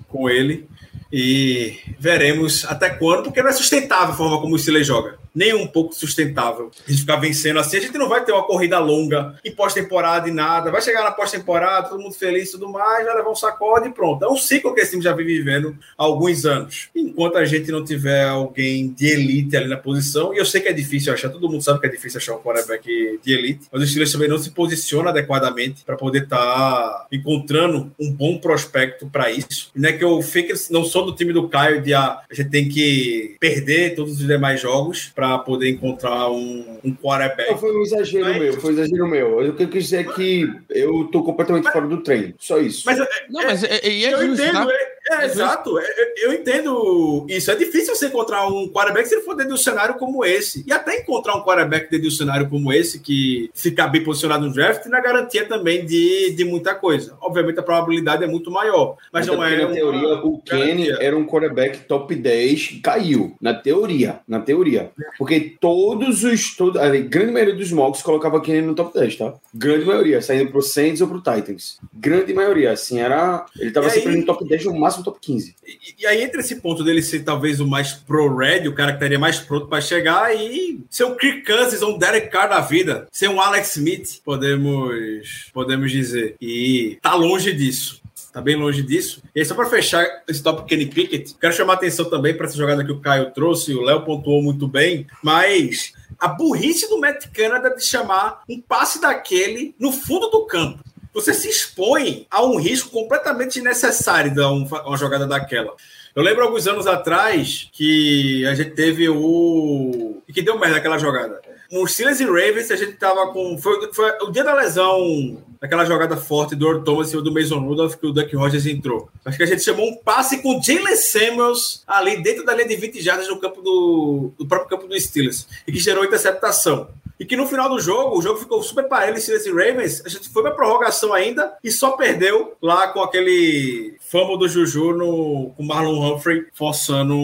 [0.07, 0.67] com ele.
[1.11, 5.53] E veremos até quando, porque não é sustentável a forma como o Steelers joga nem
[5.53, 6.71] um pouco sustentável.
[6.87, 10.27] A gente ficar vencendo assim, a gente não vai ter uma corrida longa em pós-temporada
[10.27, 10.71] e nada.
[10.71, 13.91] Vai chegar na pós-temporada, todo mundo feliz e tudo mais, vai levar um sacode e
[13.91, 14.25] pronto.
[14.25, 16.89] É um ciclo que esse time já vem vivendo há alguns anos.
[16.95, 20.69] Enquanto a gente não tiver alguém de elite ali na posição, e eu sei que
[20.69, 23.83] é difícil achar, todo mundo sabe que é difícil achar um quarterback de elite, mas
[23.83, 29.05] o Steelers também não se posiciona adequadamente para poder estar tá encontrando um bom prospecto
[29.05, 29.69] para isso.
[29.75, 32.33] E não é que eu fique, não sou do time do Caio de ah, a
[32.33, 37.51] gente tem que perder todos os demais jogos para poder encontrar um, um quarterback.
[37.51, 38.37] Não, foi um exagero mas...
[38.37, 39.49] meu, foi um exagero meu.
[39.49, 41.73] O que eu quis dizer é que eu tô completamente mas...
[41.73, 42.33] fora do treino.
[42.39, 42.83] Só isso.
[42.85, 44.73] Mas, é, não, mas é, é, é eu justo, entendo, tá?
[44.73, 47.49] é, é, exato, é, é, eu entendo isso.
[47.51, 50.63] É difícil você encontrar um quarterback se ele for dentro de um cenário como esse.
[50.67, 54.47] E até encontrar um quarterback dentro de um cenário como esse, que fica bem posicionado
[54.47, 57.17] no draft, na garantia também de, de muita coisa.
[57.21, 58.97] Obviamente a probabilidade é muito maior.
[59.11, 59.57] Mas não é.
[59.57, 63.35] Na teoria, o Kenny era um quarterback top 10, caiu.
[63.41, 64.19] Na teoria.
[64.27, 64.91] Na teoria.
[65.17, 66.55] Porque todos os.
[66.55, 69.33] Todo, a grande maioria dos mocks colocava Kenny no top 10, tá?
[69.53, 71.79] Grande maioria, saindo pro Saints ou pro Titans.
[71.93, 73.45] Grande maioria, assim, era.
[73.57, 74.17] Ele tava sempre aí...
[74.17, 75.55] no top 10 no máximo máximo top 15.
[75.65, 78.97] E, e, aí, entre esse ponto dele ser talvez o mais pro-ready, o cara que
[78.97, 82.59] estaria mais pronto para chegar, e ser um Kirk Cousins ou um Derek Carr da
[82.59, 86.35] vida, ser um Alex Smith, podemos, podemos dizer.
[86.41, 88.01] E tá longe disso.
[88.33, 89.21] Tá bem longe disso.
[89.33, 92.57] E aí, só para fechar esse top Kenny Pickett, quero chamar atenção também para essa
[92.57, 97.27] jogada que o Caio trouxe, o Léo pontuou muito bem, mas a burrice do Matt
[97.33, 100.83] Canada de chamar um passe daquele no fundo do campo
[101.17, 105.73] você se expõe a um risco completamente desnecessário de uma, jogada daquela.
[106.15, 110.21] Eu lembro alguns anos atrás que a gente teve o.
[110.31, 111.41] que deu merda aquela jogada.
[111.71, 113.57] No Steelers e Ravens, a gente tava com.
[113.57, 117.59] Foi, foi o dia da lesão, daquela jogada forte do Earl Thomas e do Mason
[117.61, 119.09] Rudolph, que o Duck Rogers entrou.
[119.25, 122.75] Acho que a gente chamou um passe com Jalen Samuels ali dentro da linha de
[122.75, 126.87] 20 jardas no campo do, do próprio campo do Steelers, e que gerou interceptação.
[127.19, 130.03] E que no final do jogo, o jogo ficou super parelho em Steelers e Ravens.
[130.05, 134.93] A gente foi pra prorrogação ainda e só perdeu lá com aquele famo do Juju
[134.93, 137.15] no, com Marlon Humphrey forçando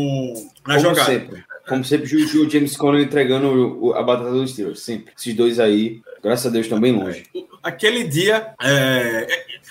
[0.68, 1.06] na Como jogada.
[1.06, 1.44] Sempre.
[1.68, 4.82] Como sempre, Juju e James Conner entregando a batata dos Steelers.
[4.82, 5.14] Sempre.
[5.18, 7.26] Esses dois aí, graças a Deus, estão bem longe.
[7.62, 9.28] Aquele dia, é,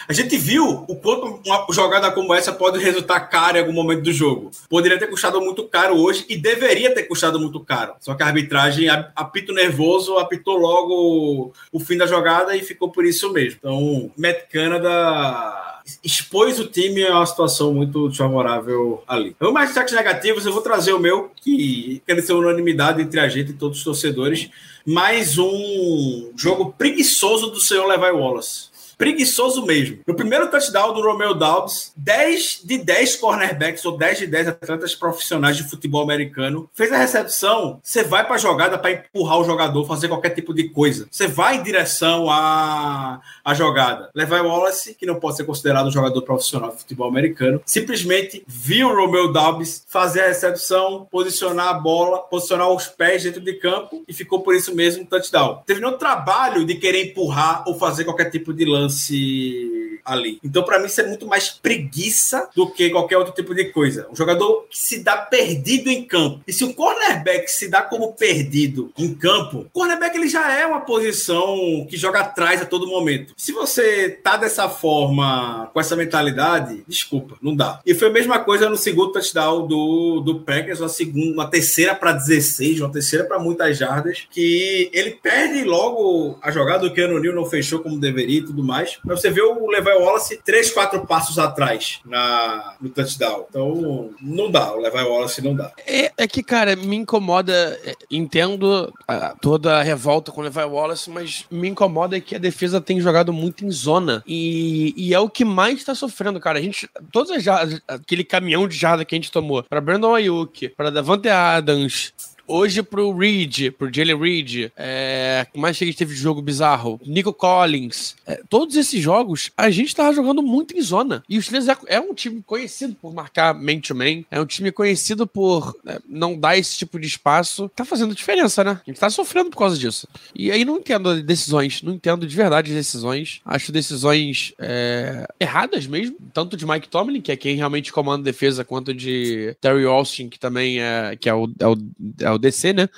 [0.09, 4.03] a gente viu o quanto uma jogada como essa pode resultar cara em algum momento
[4.03, 4.51] do jogo.
[4.69, 7.95] Poderia ter custado muito caro hoje e deveria ter custado muito caro.
[8.01, 13.05] Só que a arbitragem, apito nervoso, apitou logo o fim da jogada e ficou por
[13.05, 13.59] isso mesmo.
[13.59, 15.71] Então, Matt Canada
[16.03, 19.37] expôs o time a uma situação muito desfavorável ali.
[19.39, 23.29] Vamos mais destaques negativos, eu vou trazer o meu, que quer ser unanimidade entre a
[23.29, 24.49] gente e todos os torcedores.
[24.87, 29.99] Mais um jogo preguiçoso do senhor Levi Wallace preguiçoso mesmo.
[30.07, 34.95] No primeiro touchdown do Romeo Dobbs, 10 de 10 cornerbacks ou 10 de 10 atletas
[34.95, 37.81] profissionais de futebol americano fez a recepção.
[37.83, 41.07] Você vai para a jogada para empurrar o jogador, fazer qualquer tipo de coisa.
[41.11, 44.11] Você vai em direção à, à jogada.
[44.15, 48.89] Levi Wallace, que não pode ser considerado um jogador profissional de futebol americano, simplesmente viu
[48.89, 54.03] o Romeo Dobbs fazer a recepção, posicionar a bola, posicionar os pés dentro de campo
[54.07, 55.63] e ficou por isso mesmo touchdown.
[55.67, 60.39] Teve no trabalho de querer empurrar ou fazer qualquer tipo de lance lance ali.
[60.45, 64.07] Então, para mim, isso é muito mais preguiça do que qualquer outro tipo de coisa.
[64.11, 66.41] Um jogador que se dá perdido em campo.
[66.47, 70.67] E se o cornerback se dá como perdido em campo, o cornerback ele já é
[70.67, 73.33] uma posição que joga atrás a todo momento.
[73.37, 77.81] Se você tá dessa forma, com essa mentalidade, desculpa, não dá.
[77.87, 81.95] E foi a mesma coisa no segundo touchdown do, do Packers, uma segunda, uma terceira
[81.95, 87.21] para 16, uma terceira para muitas jardas, que ele perde logo a jogada, o Keanu
[87.21, 88.99] Neal não fechou como deveria e tudo mais mais.
[89.05, 93.47] Mas você vê o Levi Wallace três, quatro passos atrás na, no touchdown.
[93.49, 94.73] Então, não dá.
[94.73, 95.71] O Levi Wallace não dá.
[95.87, 97.53] É, é que, cara, me incomoda.
[97.85, 102.39] É, entendo a, toda a revolta com o Levi Wallace, mas me incomoda que a
[102.39, 104.23] defesa tem jogado muito em zona.
[104.27, 106.59] E, e é o que mais tá sofrendo, cara.
[106.59, 106.89] A gente.
[107.13, 111.29] Todas as aquele caminhão de jarda que a gente tomou para Brandon Ayuk, para Davante
[111.29, 112.13] Adams,
[112.47, 117.01] hoje pro Reed, pro Jalen Reed, é, mais que a gente teve de jogo bizarro,
[117.05, 121.23] Nico Collins, é, todos esses jogos a gente tava jogando muito em zona.
[121.29, 125.27] E o Steelers é, é um time conhecido por marcar man-to-man, é um time conhecido
[125.27, 127.71] por é, não dar esse tipo de espaço.
[127.75, 128.81] Tá fazendo diferença, né?
[128.83, 130.09] A gente tá sofrendo por causa disso.
[130.35, 133.41] E aí não entendo decisões, não entendo de verdade decisões.
[133.45, 138.25] Acho decisões é, erradas mesmo, tanto de Mike Tomlin, que é quem realmente comanda a
[138.25, 141.77] defesa, quanto de Terry Austin, que também é, que é o, é o,
[142.21, 142.89] é o DC, né?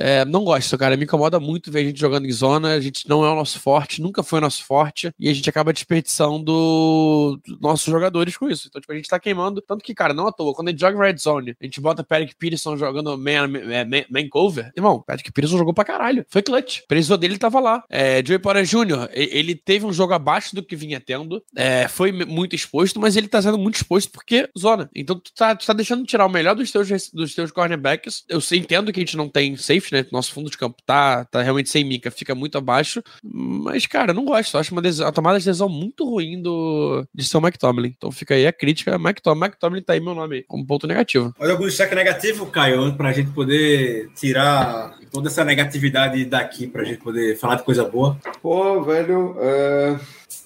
[0.00, 0.96] É, não gosto, cara.
[0.96, 2.74] Me incomoda muito ver a gente jogando em zona.
[2.74, 5.12] A gente não é o nosso forte, nunca foi o nosso forte.
[5.18, 8.68] E a gente acaba desperdiçando nossos jogadores com isso.
[8.68, 9.60] Então, tipo, a gente tá queimando.
[9.60, 12.04] Tanto que, cara, não à toa, quando a gente joga Red Zone, a gente bota
[12.04, 14.72] Patrick Peterson jogando man, man, man, man cover.
[14.76, 16.24] Irmão, Patrick Peterson jogou pra caralho.
[16.28, 16.82] Foi clutch.
[16.86, 17.84] Precisou dele tava lá.
[17.90, 21.42] É, Joey Porter Jr., ele teve um jogo abaixo do que vinha tendo.
[21.56, 24.88] É, foi muito exposto, mas ele tá sendo muito exposto porque zona.
[24.94, 28.24] Então, tu tá, tu tá deixando tirar o melhor dos teus, dos teus cornerbacks.
[28.28, 29.56] Eu entendo que a gente não tem
[29.92, 30.04] né?
[30.10, 33.02] Nosso fundo de campo tá, tá realmente sem mica, fica muito abaixo.
[33.22, 34.54] Mas, cara, não gosto.
[34.54, 37.94] Eu acho uma, a tomada de decisão muito ruim do, de ser o Mike Tomlin.
[37.96, 38.98] Então fica aí a crítica.
[38.98, 41.34] Mike Tomlin tá aí meu nome como ponto negativo.
[41.38, 46.98] Olha algum destaque negativo, Caio, pra gente poder tirar toda essa negatividade daqui, pra gente
[46.98, 48.18] poder falar de coisa boa.
[48.42, 49.98] Pô, velho, é...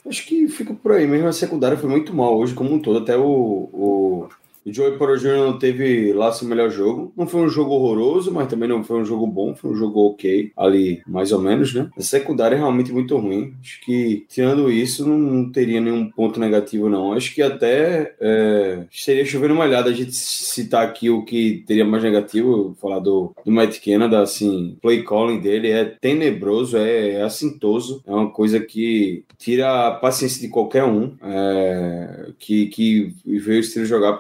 [0.09, 1.29] acho que fica por aí mesmo.
[1.29, 2.99] A secundária foi muito mal hoje, como um todo.
[2.99, 4.29] Até o, o
[4.65, 5.45] o Joey Porter Jr.
[5.45, 7.13] não teve lá seu melhor jogo.
[7.17, 9.55] Não foi um jogo horroroso, mas também não foi um jogo bom.
[9.55, 11.89] Foi um jogo ok, ali mais ou menos, né?
[11.97, 13.55] A secundária é realmente muito ruim.
[13.61, 17.13] Acho que, tirando isso, não, teria nenhum ponto negativo, não.
[17.13, 21.85] Acho que até é, seria chovendo uma olhada a gente citar aqui o que teria
[21.85, 22.77] mais negativo.
[22.81, 28.03] Falar do, do Matt Canada, assim, play calling dele é tenebroso, é, é assintoso.
[28.07, 33.61] É uma coisa que tira a paciência de qualquer um é, que, que veio o
[33.61, 34.15] estilo jogar,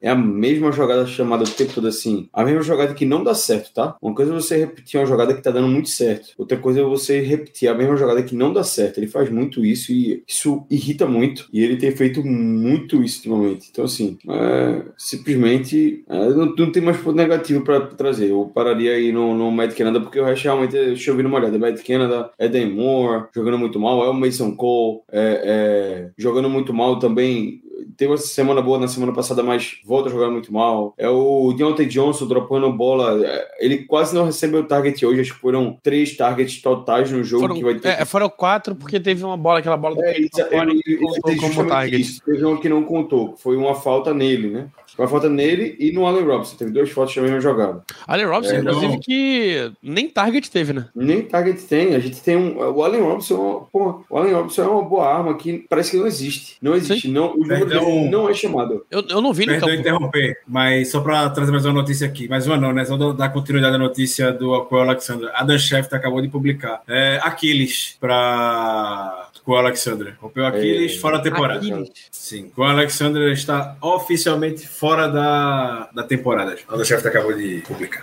[0.00, 2.28] é a mesma jogada chamada o tempo todo assim.
[2.32, 3.96] A mesma jogada que não dá certo, tá?
[4.00, 6.28] Uma coisa é você repetir uma jogada que tá dando muito certo.
[6.38, 8.98] Outra coisa é você repetir a mesma jogada que não dá certo.
[8.98, 11.48] Ele faz muito isso e isso irrita muito.
[11.52, 13.68] E ele tem feito muito isso ultimamente.
[13.70, 18.30] Então, assim, é, simplesmente é, não, não, tem mais ponto negativo para trazer.
[18.30, 21.58] Eu pararia aí no, no Mad Canada, porque o resto realmente é chovendo olhada.
[21.58, 26.72] Mad Canada, Eden Moore jogando muito mal, é o Mason Cole é, é, jogando muito
[26.72, 27.62] mal também
[27.96, 30.94] teve uma semana boa na semana passada, mas volta a jogar muito mal.
[30.96, 33.20] É o Deontay Johnson dropando bola.
[33.58, 35.20] Ele quase não recebeu target hoje.
[35.20, 37.88] Acho que foram três targets totais no jogo foram, que vai ter.
[37.88, 41.36] É, foram quatro, porque teve uma bola, aquela bola do é, ele, ele, ele, contou
[41.36, 42.00] como target.
[42.00, 42.22] Isso.
[42.24, 44.68] Teve uma que não contou, foi uma falta nele, né?
[44.98, 46.56] Uma falta nele e no Allen Robinson.
[46.56, 47.82] Teve duas fotos também na jogada.
[48.06, 49.00] Allen Robinson, é, inclusive, não...
[49.00, 50.88] que nem target teve, né?
[50.94, 51.94] Nem target tem.
[51.94, 52.58] A gente tem um.
[52.58, 56.06] O Allen Robinson, pô, o Allen Robinson é uma boa arma que parece que não
[56.06, 56.56] existe.
[56.62, 57.08] Não existe.
[57.08, 58.84] Não, o jogo Perdão, não é chamado.
[58.90, 59.80] Eu, eu não vi Perdão no campo.
[59.80, 62.28] interromper, mas só para trazer mais uma notícia aqui.
[62.28, 62.84] Mais uma não, né?
[62.84, 65.30] Só dar continuidade à notícia do Apoio Alexander.
[65.34, 66.82] Adam Schefter acabou de publicar.
[66.88, 70.16] É, Aquiles para com o Alexander.
[70.20, 70.98] Rompeu Aquiles, é...
[70.98, 71.60] fora da temporada.
[71.60, 71.90] Aquiles.
[72.10, 72.48] Sim.
[72.48, 76.56] Com o Alexander está oficialmente fora da, da temporada.
[76.68, 78.02] O chefe acabou de publicar.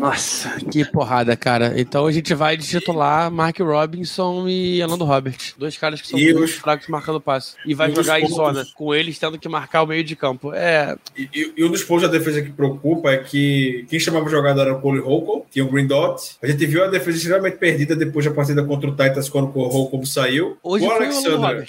[0.00, 1.74] Nossa, que porrada, cara.
[1.76, 5.36] Então a gente vai de titular Mark Robinson e Alando Robert.
[5.58, 6.52] Dois caras que são e muito os...
[6.52, 7.54] fracos marcando passe.
[7.66, 8.36] E vai e jogar em pontos...
[8.36, 10.54] zona, com eles tendo que marcar o meio de campo.
[10.54, 10.96] É.
[11.14, 14.30] E, e, e, um dos pontos da defesa que preocupa é que quem chamava o
[14.30, 16.38] jogador era o Cole Holcomb, tinha o Green Dot.
[16.42, 19.68] A gente viu a defesa extremamente perdida depois da partida contra o Titans quando o
[19.68, 20.56] Holcomb saiu.
[20.62, 21.68] Hoje o Alexander.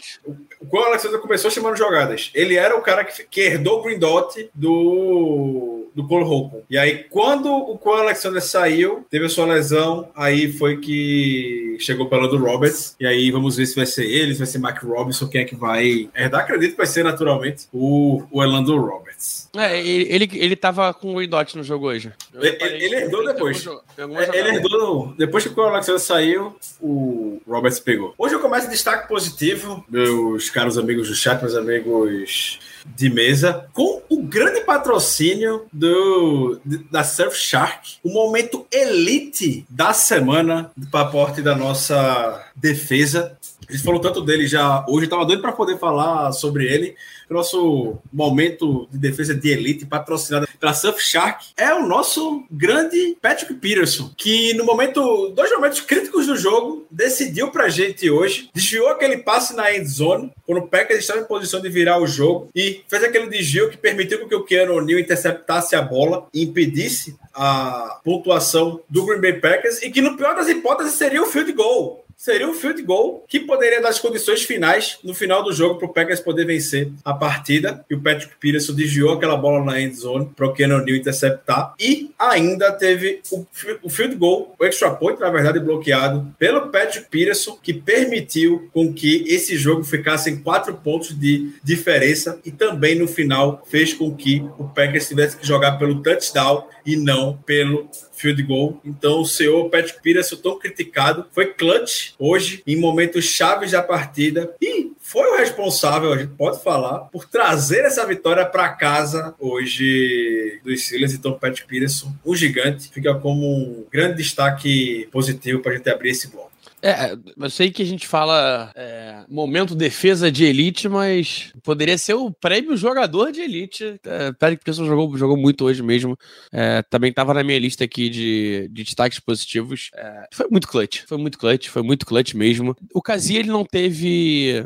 [0.71, 2.31] O Alexander começou chamando jogadas.
[2.33, 6.63] Ele era o cara que, que herdou o Green Dot do do Cole Holcomb.
[6.69, 12.07] E aí, quando o Cole Alexander saiu, teve a sua lesão, aí foi que chegou
[12.07, 12.95] pela do Roberts.
[12.99, 15.45] E aí vamos ver se vai ser ele, se vai ser Mark Robinson, quem é
[15.45, 16.41] que vai herdar.
[16.41, 19.49] Acredito que vai ser naturalmente o, o Elando Roberts.
[19.55, 22.11] É, ele, ele tava com o Indot no jogo hoje.
[22.33, 23.65] Ele, ele, herdou depois.
[23.97, 25.13] É, ele herdou.
[25.17, 28.13] Depois que o Cole Alexander saiu, o Roberts pegou.
[28.17, 34.01] Hoje eu começo destaque positivo, meus caros amigos do chat, meus amigos de mesa, com
[34.09, 42.45] o grande patrocínio do, da Surfshark, o momento elite da semana para aporte da nossa
[42.55, 43.37] defesa.
[43.71, 44.85] A gente falou tanto dele já.
[44.85, 46.93] Hoje, estava doido para poder falar sobre ele,
[47.29, 54.11] nosso momento de defesa de elite patrocinado pela Surfshark é o nosso grande Patrick Peterson,
[54.17, 59.55] que no momento, dois momentos críticos do jogo, decidiu pra gente hoje, desviou aquele passe
[59.55, 63.03] na end zone, quando o Packers estava em posição de virar o jogo e fez
[63.03, 68.81] aquele desvio que permitiu que o Keanu O'Neal interceptasse a bola e impedisse a pontuação
[68.89, 72.47] do Green Bay Packers e que no pior das hipóteses seria o field goal seria
[72.47, 75.91] um field goal que poderia dar as condições finais no final do jogo para o
[75.91, 77.83] Packers poder vencer a partida.
[77.89, 81.73] E o Patrick Peterson desviou aquela bola na end zone para o Keanu Neal interceptar.
[81.79, 83.43] E ainda teve o,
[83.81, 88.93] o field goal, o extra point, na verdade, bloqueado pelo Patrick Peterson, que permitiu com
[88.93, 94.15] que esse jogo ficasse em quatro pontos de diferença e também no final fez com
[94.15, 97.89] que o Packers tivesse que jogar pelo touchdown e não pelo
[98.21, 98.79] field goal.
[98.85, 104.53] Então, o senhor Patrick Peterson, tão criticado, foi clutch hoje, em momentos chaves da partida,
[104.61, 110.61] e foi o responsável, a gente pode falar, por trazer essa vitória para casa hoje
[110.63, 111.13] dos Steelers.
[111.13, 116.11] Então, Patrick Peterson, o gigante, fica como um grande destaque positivo para a gente abrir
[116.11, 116.50] esse bloco.
[116.81, 122.15] É, eu sei que a gente fala é, momento defesa de elite, mas poderia ser
[122.15, 123.99] o prêmio jogador de elite.
[124.03, 126.17] É, Patrick Pearson jogou, jogou muito hoje mesmo.
[126.51, 129.89] É, também estava na minha lista aqui de, de destaques positivos.
[129.95, 132.75] É, foi muito clutch, foi muito clutch, foi muito clutch mesmo.
[132.93, 134.65] O Kazi, ele não teve.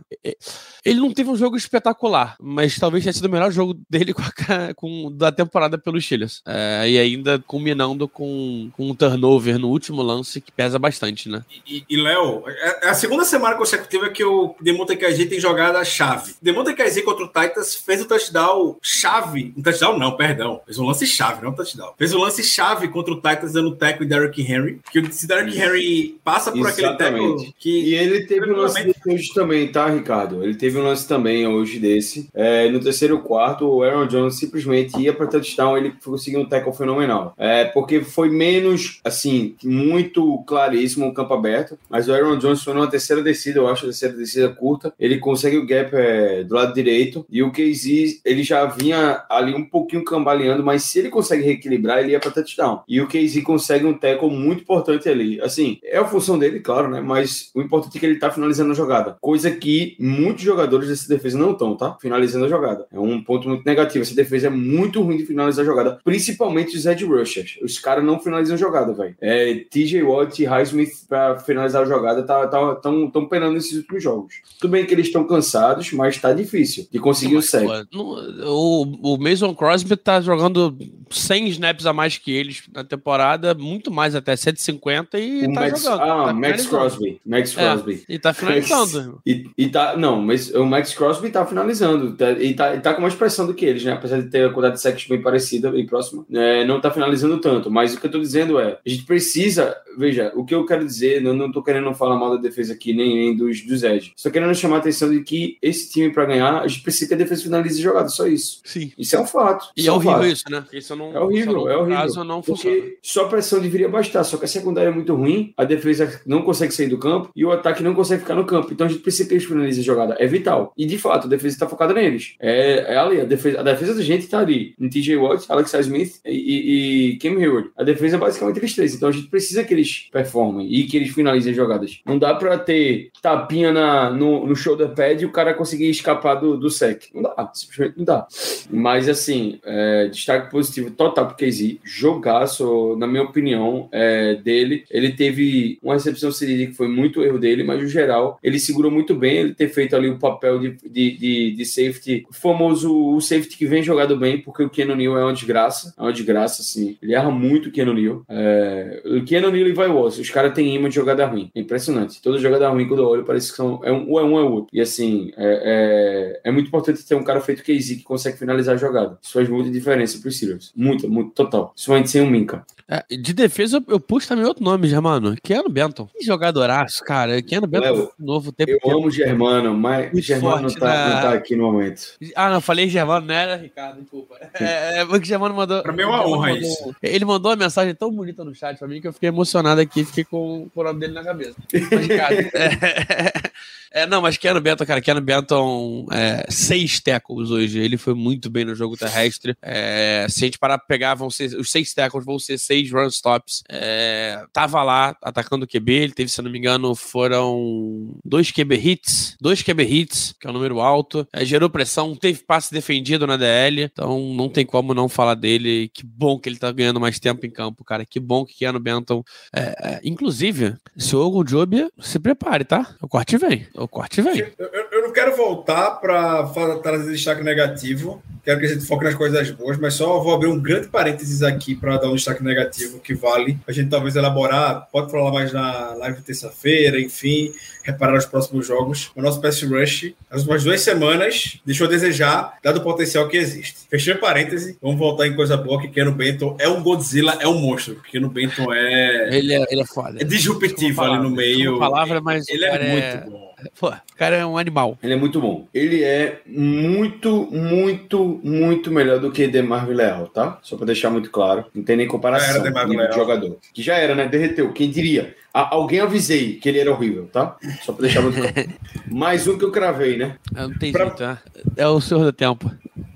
[0.85, 4.21] Ele não teve um jogo espetacular, mas talvez tenha sido o melhor jogo dele com,
[4.21, 6.41] a, com da temporada pelos Steelers.
[6.47, 11.43] É, e ainda combinando com, com um turnover no último lance que pesa bastante, né?
[11.67, 15.75] E, e Léo, é, é a segunda semana consecutiva que o Demonte KG tem jogado
[15.77, 16.35] a chave.
[16.41, 19.53] Demonte KG contra o Titans fez o touchdown chave.
[19.57, 20.61] Um touchdown não, perdão.
[20.65, 21.93] Fez um lance chave, não um touchdown.
[21.97, 24.79] Fez um lance chave contra o Titans dando teco em Derrick Henry.
[24.91, 26.97] Que se Derrick Henry passa por Exatamente.
[26.97, 27.85] aquele teco que...
[27.85, 30.43] E ele teve um lance hoje também, tá, Ricardo?
[30.43, 32.29] Ele teve um lance também hoje desse.
[32.33, 36.73] É, no terceiro quarto, o Aaron Jones simplesmente ia para touchdown, ele conseguiu um tackle
[36.73, 37.33] fenomenal.
[37.37, 42.73] É, porque foi menos, assim, muito claríssimo o campo aberto, mas o Aaron Jones foi
[42.73, 44.93] numa terceira descida, eu acho, terceira descida curta.
[44.99, 49.55] Ele consegue o gap é, do lado direito e o KZ, ele já vinha ali
[49.55, 52.83] um pouquinho cambaleando, mas se ele consegue reequilibrar, ele ia para touchdown.
[52.85, 55.39] E o KZ consegue um tackle muito importante ali.
[55.39, 56.99] Assim, é a função dele, claro, né?
[56.99, 59.15] Mas o importante é que ele tá finalizando a jogada.
[59.21, 61.97] Coisa que muitos jogadores dessa defesa não estão, tá?
[62.01, 62.87] Finalizando a jogada.
[62.91, 64.03] É um ponto muito negativo.
[64.03, 67.57] Essa defesa é muito ruim de finalizar a jogada, principalmente os edge rushers.
[67.61, 69.15] Os caras não finalizam a jogada, velho.
[69.21, 74.03] É, TJ Watt e Highsmith para finalizar jogada tá, tá, tão, tão penando nesses últimos
[74.03, 74.35] jogos.
[74.59, 79.13] Tudo bem que eles estão cansados, mas tá difícil de conseguir Mas, o no- O,
[79.15, 80.75] o Mason Crosby tá jogando
[81.09, 85.61] 100 snaps a mais que eles na temporada, muito mais até 150 e O tá
[85.61, 86.01] Max, jogando.
[86.01, 86.65] ah, tá Max.
[86.67, 87.21] Crosby.
[87.25, 87.61] Max É.
[87.71, 88.03] Crosby.
[88.07, 89.21] E tá finalizando.
[89.25, 92.15] E, e tá, não, mas o Max Crosby tá finalizando.
[92.15, 93.93] Tá, e, tá, e tá com mais pressão do que eles, né?
[93.93, 96.25] Apesar de ter a quantidade de sacks bem parecida, bem próxima.
[96.31, 97.69] É, não tá finalizando tanto.
[97.69, 99.75] Mas o que eu tô dizendo é: a gente precisa.
[99.97, 102.93] Veja, o que eu quero dizer, não, não tô querendo falar mal da defesa aqui,
[102.93, 104.13] nem, nem dos, dos Edge.
[104.15, 107.13] Só querendo chamar a atenção de que esse time, pra ganhar, a gente precisa que
[107.13, 108.61] a defesa finalize a jogada, só isso.
[108.63, 108.91] Sim.
[108.97, 109.67] Isso é um fato.
[109.75, 110.27] E é um horrível fato.
[110.27, 110.65] isso, né?
[110.73, 111.97] Isso não, É horrível, no é horrível.
[111.97, 112.75] caso não funciona.
[112.75, 116.41] Porque só pressão deveria bastar, só que a secundária é muito ruim, a defesa não
[116.41, 118.71] consegue sair do campo e o ataque não consegue ficar no campo.
[118.71, 120.15] Então a gente precisa que eles finalizem a jogada.
[120.19, 120.73] É vital.
[120.77, 122.35] E de fato, a defesa está focada neles.
[122.39, 124.75] É, é ali, a defesa, a defesa da gente está ali.
[124.79, 127.69] Em TJ Watt, Alexa Smith e, e, e Cam Hayward.
[127.77, 128.95] A defesa é basicamente eles três.
[128.95, 132.01] Então a gente precisa que eles performem e que eles finalizem jogadas.
[132.05, 136.35] Não dá pra ter tapinha na, no, no shoulder pad e o cara conseguir escapar
[136.35, 137.05] do, do sec.
[137.13, 138.27] Não dá, simplesmente não dá.
[138.69, 141.77] Mas assim, é, destaque positivo total pro KZ.
[141.83, 144.83] Jogaço, na minha opinião, é, dele.
[144.89, 148.91] Ele teve uma recepção cedida que foi muito erro dele, mas no geral, ele segurou
[148.91, 149.37] muito bem.
[149.37, 153.57] Ele ter feito ali o papel de, de, de, de safety, o famoso o safety
[153.57, 155.93] que vem jogado bem, porque o Keanu Neal é uma desgraça.
[155.97, 156.97] É uma desgraça, assim.
[157.01, 158.23] Ele erra muito o Keanu Neal.
[158.29, 161.44] É, o Keanu Neal e Vai os caras têm imã de jogada ruim.
[161.53, 162.21] É impressionante.
[162.21, 164.43] Toda jogada ruim, quando eu olho, parece que são, é um, ou é um é
[164.43, 164.69] outro.
[164.73, 168.75] E assim, é, é, é muito importante ter um cara feito KZ que consegue finalizar
[168.75, 169.17] a jogada.
[169.21, 170.71] Isso faz muita diferença pros Steelers.
[170.75, 171.69] Muita, muito, total.
[171.69, 172.65] Principalmente sem o Minka.
[172.87, 175.35] É, de defesa, eu, eu puxo também outro nome, Germano.
[175.41, 176.07] Keanu Benton.
[176.15, 177.41] Que jogadoraço, cara.
[177.41, 178.71] Keanu Benton Léo, novo tempo.
[178.71, 181.55] Eu amo o Germano, mas o Muito Germano não forte tá, na- não tá aqui
[181.55, 182.01] no momento.
[182.35, 184.35] Ah, não, falei Germano, não era Ricardo, desculpa.
[184.59, 185.81] É, é porque o Germano mandou.
[185.81, 186.95] Pra mim é uma honra mandou- isso.
[187.01, 190.05] Ele mandou uma mensagem tão bonita no chat pra mim que eu fiquei emocionado aqui,
[190.05, 191.55] fiquei com, com o nome dele na cabeça.
[191.73, 197.79] Mas, Ricardo, é, é, não, mas Keanu Benton, cara, Keanu Benton, é, seis tackles hoje.
[197.79, 199.55] Ele foi muito bem no jogo terrestre.
[199.61, 202.74] É, se a gente parar pra pegar, vão ser, os seis tackles vão ser seis
[202.83, 203.63] run stops.
[203.69, 208.75] É, tava lá atacando o QB, ele teve, se não me engano, foram dois QB
[208.75, 211.27] hits, dois QB hits, que é um número alto.
[211.33, 215.89] É, gerou pressão, teve passe defendido na DL, então não tem como não falar dele.
[215.93, 218.05] Que bom que ele tá ganhando mais tempo em campo, cara.
[218.05, 219.23] Que bom que Keanu Benton.
[219.53, 219.61] é,
[219.95, 222.95] é, inclusive, se o Ogo Job se prepare, tá?
[223.01, 223.67] O corte vem.
[223.75, 224.39] O corte vem.
[224.57, 226.43] Eu- eu não quero voltar para
[226.81, 230.47] trazer destaque negativo, quero que a gente foque nas coisas boas, mas só vou abrir
[230.47, 234.87] um grande parênteses aqui para dar um destaque negativo que vale a gente talvez elaborar.
[234.91, 239.11] Pode falar mais na live de terça-feira, enfim, reparar os próximos jogos.
[239.15, 243.37] O nosso pass rush, as últimas duas semanas, deixou a desejar, dado o potencial que
[243.37, 243.87] existe.
[243.89, 247.59] Fechando parêntese, vamos voltar em coisa boa que Keno Benton é um Godzilla, é um
[247.59, 248.01] monstro.
[248.11, 249.37] Keno Benton é.
[249.37, 250.17] Ele é, ele é foda.
[250.19, 251.77] É disruptivo ali no meio.
[251.77, 253.54] palavra, mas ele é muito bom.
[253.79, 254.97] Pô, o cara é um animal.
[255.01, 255.67] Ele é muito bom.
[255.73, 260.59] Ele é muito, muito, muito melhor do que Demar Leal, tá?
[260.61, 261.65] Só pra deixar muito claro.
[261.73, 262.47] Não tem nem comparação.
[262.47, 263.57] Já era Demar de jogador.
[263.73, 264.27] Que já era, né?
[264.27, 264.71] Derreteu.
[264.73, 265.35] Quem diria?
[265.55, 267.55] A- alguém avisei que ele era horrível, tá?
[267.81, 268.69] Só pra deixar muito claro.
[269.09, 270.35] Mais um que eu cravei, né?
[270.51, 271.37] Não tem Pra- jeito, né?
[271.77, 272.69] É o senhor do tempo.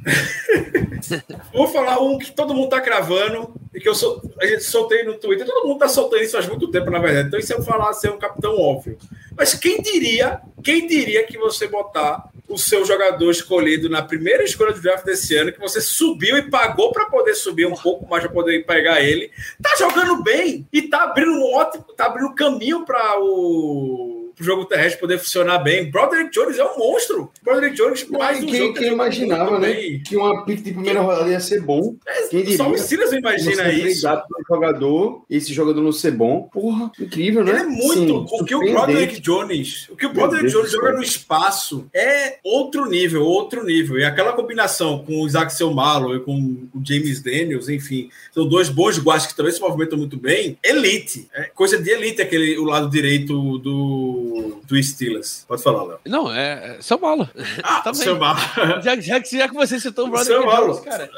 [1.54, 5.04] Vou falar um que todo mundo tá cravando e que eu sou, a gente soltei
[5.04, 5.46] no Twitter.
[5.46, 7.28] Todo mundo tá soltando isso faz muito tempo, na verdade.
[7.28, 8.98] Então, isso eu falar ser um capitão óbvio.
[9.38, 14.74] Mas quem diria, quem diria que você botar o seu jogador escolhido na primeira escolha
[14.74, 18.24] do draft desse ano, que você subiu e pagou para poder subir um pouco mais
[18.24, 19.30] para poder pegar ele,
[19.62, 24.66] tá jogando bem e tá abrindo um ótimo, tá abrindo caminho para o pro jogo
[24.66, 25.92] terrestre poder funcionar bem.
[25.92, 27.30] Broderick Jones é um monstro.
[27.44, 29.74] Broderick Jones mais um quem, jogo quem jogou imaginava, né?
[29.74, 30.02] bem.
[30.02, 31.96] Que uma pick de primeira rodada ia ser bom.
[32.30, 32.58] Quem diria?
[32.58, 34.08] Só o Silas imagina isso.
[34.08, 36.44] um jogador, esse jogador não ser bom.
[36.54, 37.52] Porra, incrível, né?
[37.52, 38.30] Ele é muito.
[38.30, 38.60] Sim, o que o.
[38.60, 39.90] Broderick Jones.
[39.90, 44.00] O que o Broderick Jones joga no espaço é outro nível, outro nível.
[44.00, 46.34] E aquela combinação com o Isaac Selmalo e com
[46.74, 50.58] o James Daniels, enfim, são dois bons guardas que também se movimentam muito bem.
[50.64, 51.28] Elite.
[51.34, 54.29] É coisa de elite aquele o lado direito do,
[54.66, 55.46] do Steelers.
[55.48, 56.00] Pode falar, Léo.
[56.06, 57.30] Não, é, é São Paulo.
[57.64, 58.02] Ah, Também.
[58.02, 58.40] Selmalo.
[58.84, 60.40] Já, já, que- já que você citou o Brother.
[60.42, 61.10] Jones, cara,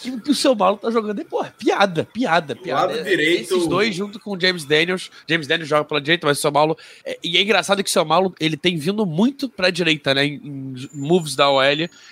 [0.00, 2.86] que, que o São Paulo tá jogando é, porra, piada, piada, piada.
[2.94, 5.10] lado É, direito- Esses dois junto com o James Daniels.
[5.28, 6.76] James Daniels joga pela direita, mas o Paulo.
[7.04, 10.24] é, e é engraçado que o São Paulo ele tem vindo muito pra direita, né?
[10.24, 11.62] Em, em moves da OL.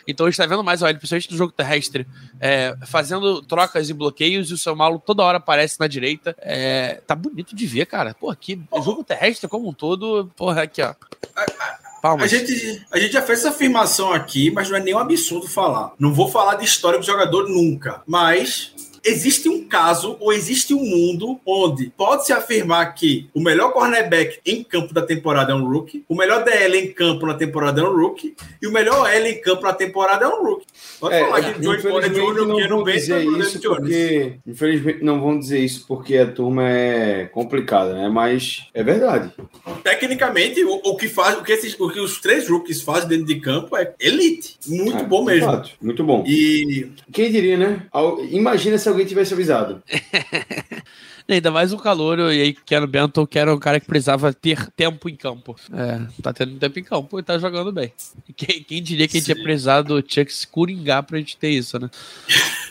[0.07, 2.07] Então a gente tá vendo mais a OL, principalmente no jogo terrestre,
[2.40, 6.34] é, fazendo trocas e bloqueios, e o São Paulo toda hora aparece na direita.
[6.40, 8.14] É, tá bonito de ver, cara.
[8.14, 10.95] Pô, que jogo terrestre como um todo, porra, aqui, ó.
[12.01, 12.32] Palmas.
[12.32, 15.93] A gente, a gente já fez essa afirmação aqui, mas não é nenhum absurdo falar.
[15.99, 18.72] Não vou falar de história do jogador nunca, mas
[19.07, 24.63] existe um caso ou existe um mundo onde pode-se afirmar que o melhor cornerback em
[24.63, 27.95] campo da temporada é um rookie, o melhor DL em campo na temporada é um
[27.97, 30.67] rookie e o melhor L em campo na temporada é um rookie.
[31.01, 33.79] Pode É, falar que Joey Porter infelizmente Jr., não Keanu vão dizer Brandon isso Jones.
[33.79, 38.09] porque infelizmente não vão dizer isso porque a turma é complicada, né?
[38.09, 39.31] Mas é verdade.
[39.83, 43.27] Tecnicamente, o, o que faz, o que, esses, o que os três rookies fazem dentro
[43.27, 44.57] de campo é elite.
[44.67, 45.47] Muito É, bom mesmo.
[45.47, 46.25] fato, muito bom.
[46.27, 47.83] E Quem diria, né?
[48.31, 49.82] Imagina se alguém tivesse avisado.
[51.28, 54.70] Ainda mais um calor, e aí Keanu Benton, que era um cara que precisava ter
[54.70, 55.57] tempo em campo.
[55.72, 57.92] É, tá tendo tempo em campo e tá jogando bem.
[58.36, 61.51] Quem, quem diria que a gente ia precisar do Chuck se coringar pra gente ter
[61.51, 61.90] isso, né?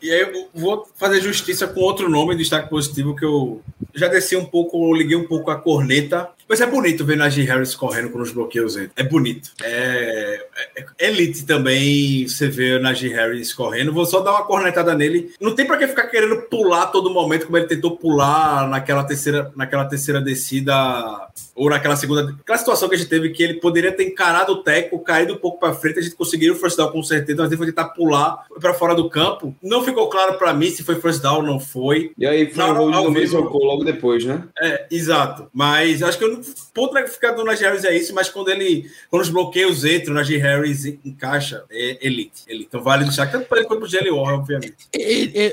[0.00, 3.62] E aí eu vou fazer justiça com outro nome, destaque positivo, que eu
[3.94, 6.28] já desci um pouco, liguei um pouco a corneta.
[6.52, 8.76] Mas é bonito ver Najee Harris correndo com os bloqueios.
[8.76, 9.52] É bonito.
[9.62, 10.44] É,
[10.76, 13.90] é- é elite também você vê o Najee Harris correndo.
[13.90, 15.32] Vou só dar uma cornetada nele.
[15.40, 19.50] Não tem pra que ficar querendo pular todo momento, como ele tentou pular naquela terceira,
[19.56, 20.74] naquela terceira descida,
[21.54, 22.36] ou naquela segunda.
[22.42, 25.38] Aquela situação que a gente teve que ele poderia ter encarado o teco, caído um
[25.38, 27.86] pouco pra frente, a gente conseguiria o first down com certeza, mas ele foi tentar
[27.86, 29.56] pular pra fora do campo.
[29.62, 32.12] Não ficou claro pra mim se foi first down ou não foi.
[32.18, 34.42] E aí foi Não, o não, hold do Cole logo depois, né?
[34.60, 35.48] É, exato.
[35.54, 36.41] Mas acho que o
[36.74, 38.90] ponto ficar do Najee Harris é isso, mas quando ele.
[39.10, 42.42] Quando os bloqueios entram, o Najee Harris encaixa, é elite.
[42.46, 42.66] elite.
[42.68, 44.74] Então vale deixar tanto para ele quanto pro Jelly Warren, obviamente.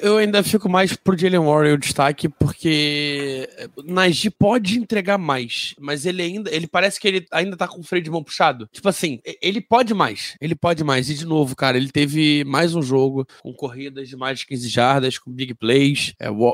[0.01, 3.49] Eu ainda fico mais pro Jalen Warren o destaque, porque
[3.83, 7.83] Najee pode entregar mais, mas ele ainda, ele parece que ele ainda tá com o
[7.83, 8.67] freio de mão puxado.
[8.71, 11.09] Tipo assim, ele pode mais, ele pode mais.
[11.09, 14.67] E de novo, cara, ele teve mais um jogo com corridas de mais de 15
[14.69, 16.13] jardas, com big plays.
[16.19, 16.53] É, o-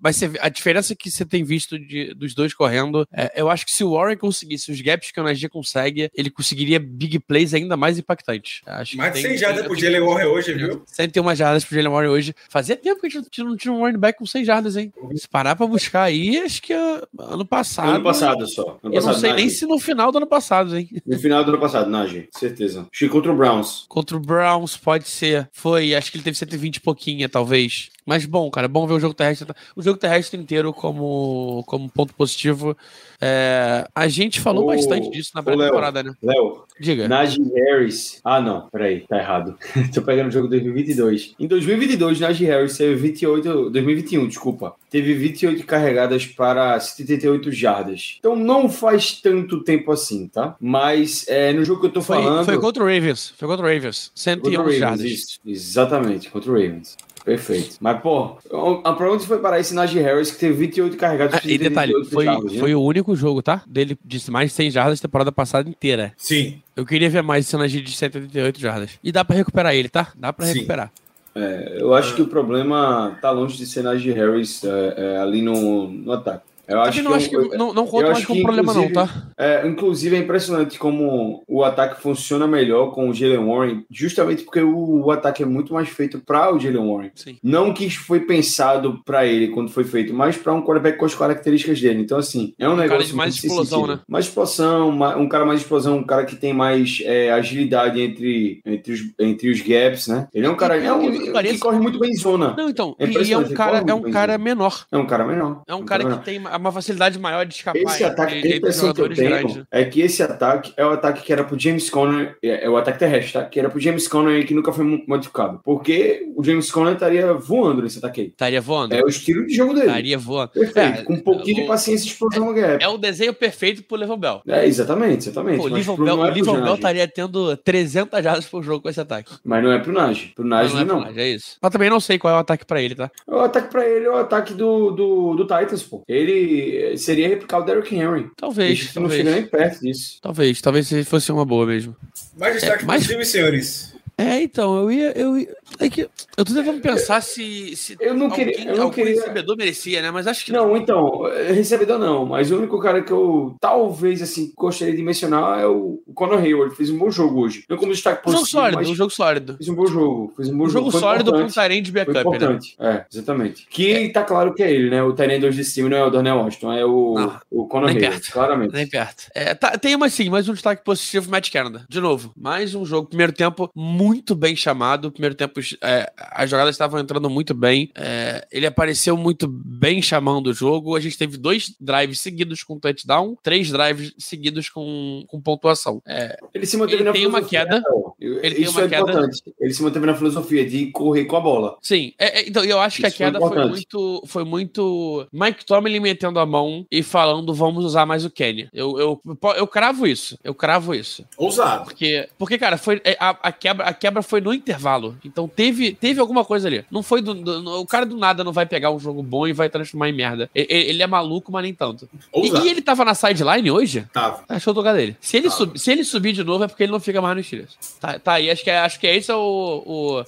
[0.00, 3.72] mas a diferença que você tem visto de- dos dois correndo, é, eu acho que
[3.72, 7.76] se o Warren conseguisse os gaps que o Najee consegue, ele conseguiria big plays ainda
[7.76, 8.60] mais impactantes.
[8.66, 10.82] Acho que Mais de tem- 100 jardas pro Jelly Warren hoje, viu?
[10.86, 12.34] 101 jardas pro Jalen Warren hoje.
[12.48, 14.92] Fazia tempo que a gente não tinha um running back com 100 jardas, hein?
[15.14, 17.88] Se parar pra buscar aí, acho que uh, ano passado.
[17.90, 18.78] ano passado só.
[18.82, 19.50] Ano Eu não sei nem Najee.
[19.58, 20.88] se no final do ano passado, hein?
[21.06, 22.86] No final do ano passado, Najee, certeza.
[22.92, 23.84] Chico contra o Browns.
[23.88, 25.48] Contra o Browns, pode ser.
[25.52, 27.90] Foi, acho que ele teve 120 e pouquinho, talvez.
[28.06, 29.52] Mas bom, cara, é bom ver o jogo terrestre.
[29.76, 32.76] O jogo terrestre inteiro como, como ponto positivo.
[33.20, 36.12] É, a gente falou Ô, bastante disso na pré-temporada, né?
[36.22, 37.06] Léo, Diga.
[37.06, 38.20] Najee Harris.
[38.24, 39.56] Ah, não, peraí, tá errado.
[39.92, 41.34] Tô pegando o jogo 2022.
[41.38, 43.70] Em 2022, Najee Harris teve 28.
[43.70, 44.74] 2021, desculpa.
[44.88, 48.16] Teve 28 carregadas para 78 jardas.
[48.18, 50.56] Então não faz tanto tempo assim, tá?
[50.58, 52.44] Mas é, no jogo que eu tô Foi, falando.
[52.46, 53.34] foi contra o Ravens.
[53.36, 54.10] Foi contra o Ravens.
[54.14, 55.04] contra o 111 Ravens, jardas.
[55.04, 56.96] isso, exatamente, contra o Ravens.
[57.24, 57.76] Perfeito.
[57.80, 61.58] Mas, pô, a onde foi parar esse Najee Harris que teve 28 carregadas Ah, e
[61.58, 62.58] detalhe, 78 foi, jardas, né?
[62.58, 63.62] foi o único jogo, tá?
[63.66, 66.12] Dele de mais de 100 jardas temporada passada inteira.
[66.16, 66.60] Sim.
[66.74, 68.90] Eu queria ver mais cenas de 188 jardas.
[69.02, 70.08] E dá pra recuperar ele, tá?
[70.16, 70.54] Dá pra Sim.
[70.54, 70.90] recuperar.
[71.34, 75.42] É, eu acho que o problema tá longe de ser Najee Harris é, é, ali
[75.42, 76.42] no, no ataque.
[76.70, 79.08] Eu acho não que, acho que eu- não, não conta mais como problema, não, tá?
[79.36, 84.60] É, inclusive, é impressionante como o ataque funciona melhor com o Jalen Warren, justamente porque
[84.60, 87.10] o, o ataque é muito mais feito para o Jalen Warren.
[87.14, 87.36] Sim.
[87.42, 91.04] Não que isso foi pensado para ele quando foi feito, mas para um quarterback com
[91.06, 92.00] as características dele.
[92.00, 93.96] Então, assim, é um, cara negócio de mais explosão, sentido.
[93.96, 94.02] né?
[94.08, 98.92] Mais explosão, um cara mais explosão, um cara que tem mais é, agilidade entre, entre,
[98.92, 100.28] os, entre os gaps, né?
[100.32, 102.54] Ele é um cara E, é um, que corre muito bem em zona.
[102.56, 102.94] Não, então.
[102.98, 104.86] É e- é um cara, é muito um cara menor.
[104.90, 105.62] É um cara menor.
[105.66, 106.18] É um cara menor.
[106.18, 109.12] que tem uma facilidade maior de escapar Esse ataque, a entre, entre impressão que eu
[109.14, 109.62] tenho grandes.
[109.70, 112.76] é que esse ataque é o ataque que era pro James Conner, é, é o
[112.76, 113.44] ataque terrestre, tá?
[113.44, 115.60] Que era pro James Conner e que nunca foi mo- modificado.
[115.64, 118.26] Porque o James Conner estaria voando nesse ataque aí.
[118.28, 118.94] Estaria voando.
[118.94, 119.86] É o estilo de jogo dele.
[119.86, 120.50] Estaria voando.
[120.50, 120.78] Perfeito.
[121.00, 122.82] É, com um pouquinho de paciência e explosão gap.
[122.82, 124.42] É o desenho perfeito pro Levan Bell.
[124.46, 125.58] É, exatamente, exatamente.
[125.58, 129.00] Pô, o pro- Bell, não é pro estaria tendo 300 jardas por jogo com esse
[129.00, 129.32] ataque.
[129.44, 130.32] Mas não é pro Najee.
[130.34, 130.94] Pro Mas Najee não é não.
[131.04, 131.56] personagem, é isso.
[131.60, 133.10] Mas também não sei qual é o ataque pra ele, tá?
[133.26, 136.02] O ataque pra ele é o ataque do, do, do Titans, pô.
[136.08, 136.49] Ele
[136.96, 138.30] seria replicar o Derrick Henry.
[138.36, 139.22] Talvez, Isso não talvez.
[139.24, 140.18] chega nem perto disso.
[140.22, 141.96] Talvez, talvez fosse uma boa mesmo.
[142.38, 143.89] Mais destaques mas- positivos, senhores.
[144.20, 145.12] É, então, eu ia.
[145.18, 146.02] Eu, ia- é que
[146.36, 150.02] eu tô tentando pensar se, se Eu não alguém, queria- eu não queria- recebedor merecia,
[150.02, 150.10] né?
[150.10, 154.20] Mas acho que Não, então, eh, recebedor não, mas o único cara que eu talvez
[154.20, 156.74] assim gostaria de mencionar é o o Conor Hayward.
[156.74, 157.64] Fez um bom jogo hoje.
[157.68, 159.56] Não como destaque Um jogo positivo, sólido, mas um jogo sólido.
[159.56, 160.32] fez um bom jogo.
[160.36, 161.54] Fez um bom Um jogo Foi sólido um importante.
[161.54, 162.36] Tyrande de Foi backup, né?
[162.36, 162.76] importante.
[162.80, 163.66] É, exatamente.
[163.70, 165.02] Que tá claro que é ele, né?
[165.02, 167.90] O Tyrande 2 desse time não é o Darnell Washington, é o, Não, o Conor
[167.90, 168.32] Hayward, perto.
[168.32, 168.72] claramente.
[168.74, 169.28] Nem perto.
[169.34, 171.84] É, tá- tem uma sim, mais um destaque positivo, Matt Canada.
[171.88, 173.08] De novo, mais um jogo.
[173.08, 175.10] Primeiro tempo muito bem chamado.
[175.10, 177.90] Primeiro tempo, é, as jogadas estavam entrando muito bem.
[177.94, 180.96] É, ele apareceu muito bem chamando o jogo.
[180.96, 186.02] A gente teve dois drives seguidos com touchdown, três drives seguidos com, com pontuação.
[186.06, 187.82] É, Ele se manteve Ele na tem uma filosofia, queda.
[187.88, 188.14] Léo.
[188.20, 189.02] Ele tem Isso uma é queda.
[189.10, 189.42] importante.
[189.60, 191.76] Ele se manteve na filosofia de correr com a bola.
[191.82, 193.70] Sim, é- é, então eu acho que a Isso foi queda foi importante.
[193.72, 198.68] muito, foi muito Mike Tomlin metendo a mão e falando vamos usar mais o Kenny.
[198.72, 199.20] Eu, eu,
[199.56, 201.24] eu cravo isso, eu cravo isso.
[201.36, 201.84] Ousado.
[201.84, 205.16] Porque, porque cara, foi, é, a, a quebra, a quebra foi no intervalo.
[205.24, 206.84] Então teve, teve alguma coisa ali.
[206.90, 209.52] Não foi do, do- o cara do nada não vai pegar um jogo bom e
[209.52, 210.50] vai transformar em merda.
[210.54, 212.08] E- e- Ele, é maluco, mas nem tanto.
[212.34, 214.06] E, e ele tava na sideline hoje?
[214.12, 214.42] Tava.
[214.48, 215.16] Achou o lugar dele.
[215.20, 217.42] Se ele, sub, se ele subir de novo é porque ele não fica mais no
[217.44, 217.76] Steelers.
[218.00, 219.82] Tá, tá aí, acho que, é- acho que esse é o,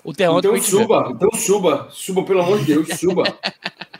[0.04, 1.88] o, o termômetro Então a gente suba, então suba.
[1.90, 3.22] Suba, pelo amor de Deus, suba.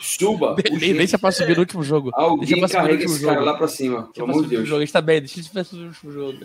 [0.01, 0.55] Suba.
[0.63, 0.95] De- Urgente.
[0.95, 2.11] Deixa pra subir no último jogo.
[2.11, 3.47] deixa Alguém pra subir no carrega esse cara jogo.
[3.47, 4.69] lá pra cima, Deixa pelo pra amor subir de no Deus.
[4.69, 4.83] jogo.
[4.83, 6.39] Ele tá bem, deixa ele pra subir no último jogo.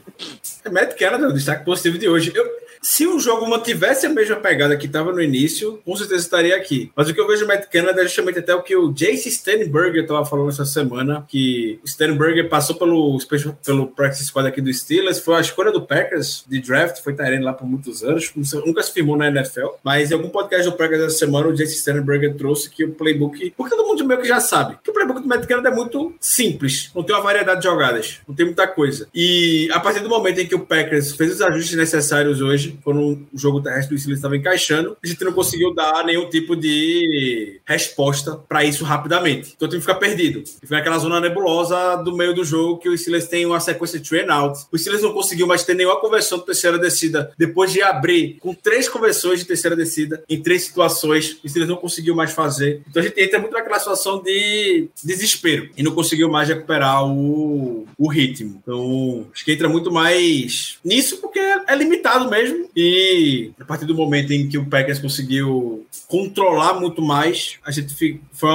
[0.72, 2.32] Matt Canada, o destaque positivo de hoje.
[2.36, 2.46] Eu-
[2.82, 6.92] se o jogo mantivesse a mesma pegada que estava no início, com certeza estaria aqui.
[6.96, 9.30] Mas o que eu vejo no Matt Canada é justamente até o que o Jace
[9.32, 13.18] Sternberger estava falando essa semana, que o Sternberger passou pelo,
[13.66, 17.44] pelo practice squad aqui do Steelers, foi a escolha do Packers de draft, foi Tyrene
[17.44, 18.32] lá por muitos anos,
[18.66, 21.80] nunca se firmou na NFL, mas em algum podcast do Packers essa semana, o Jace
[21.80, 25.22] Sternberger trouxe que o playbook, porque todo mundo meio que já sabe, que o playbook
[25.22, 28.68] do Matt Canada é muito simples, não tem uma variedade de jogadas, não tem muita
[28.68, 29.08] coisa.
[29.14, 33.28] E a partir do momento em que o Packers fez os ajustes necessários hoje, quando
[33.34, 37.60] o jogo terrestre do Steelers estava encaixando, a gente não conseguiu dar nenhum tipo de
[37.66, 39.54] resposta para isso rapidamente.
[39.56, 40.44] Então o time fica perdido.
[40.66, 44.10] Foi aquela zona nebulosa do meio do jogo que o Steelers tem uma sequência de
[44.10, 44.60] train out.
[44.72, 48.54] O Steelers não conseguiu mais ter nenhuma conversão de terceira descida depois de abrir com
[48.54, 51.40] três conversões de terceira descida em três situações.
[51.44, 52.82] O Steelers não conseguiu mais fazer.
[52.90, 57.88] Então a gente entra muito naquela situação de desespero e não conseguiu mais recuperar o,
[57.98, 58.62] o ritmo.
[58.62, 62.57] Então acho que entra muito mais nisso porque é limitado mesmo.
[62.76, 68.22] E a partir do momento em que o Packers conseguiu controlar muito mais, a gente
[68.32, 68.50] foi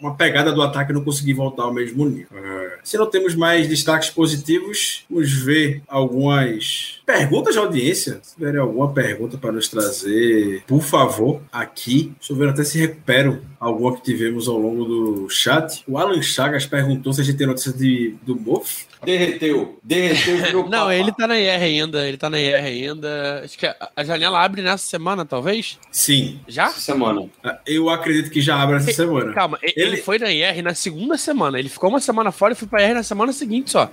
[0.00, 2.26] uma, pegada do ataque e não conseguir voltar ao mesmo nível.
[2.36, 8.18] É, Se não temos mais destaques positivos, vamos ver algumas perguntas de audiência.
[8.22, 12.12] Se tiverem alguma pergunta para nos trazer, por favor, aqui.
[12.18, 15.82] Deixa eu ver até se recupero alguma que tivemos ao longo do chat.
[15.88, 18.86] O Alan Chagas perguntou se a gente tem notícia de, do Moff.
[19.04, 19.78] Derreteu.
[19.82, 20.62] Derreteu.
[20.70, 20.94] Não, papa.
[20.94, 23.42] ele tá na IR ainda, ele tá na IR ainda.
[23.44, 25.78] Acho que a, a janela abre nessa semana, talvez?
[25.90, 26.38] Sim.
[26.46, 26.66] Já?
[26.66, 27.28] Essa semana.
[27.66, 29.32] Eu acredito que já abre essa semana.
[29.32, 31.58] Calma, ele, Ele- ele foi na IR na segunda semana.
[31.58, 33.90] Ele ficou uma semana fora e foi pra IR na semana seguinte só.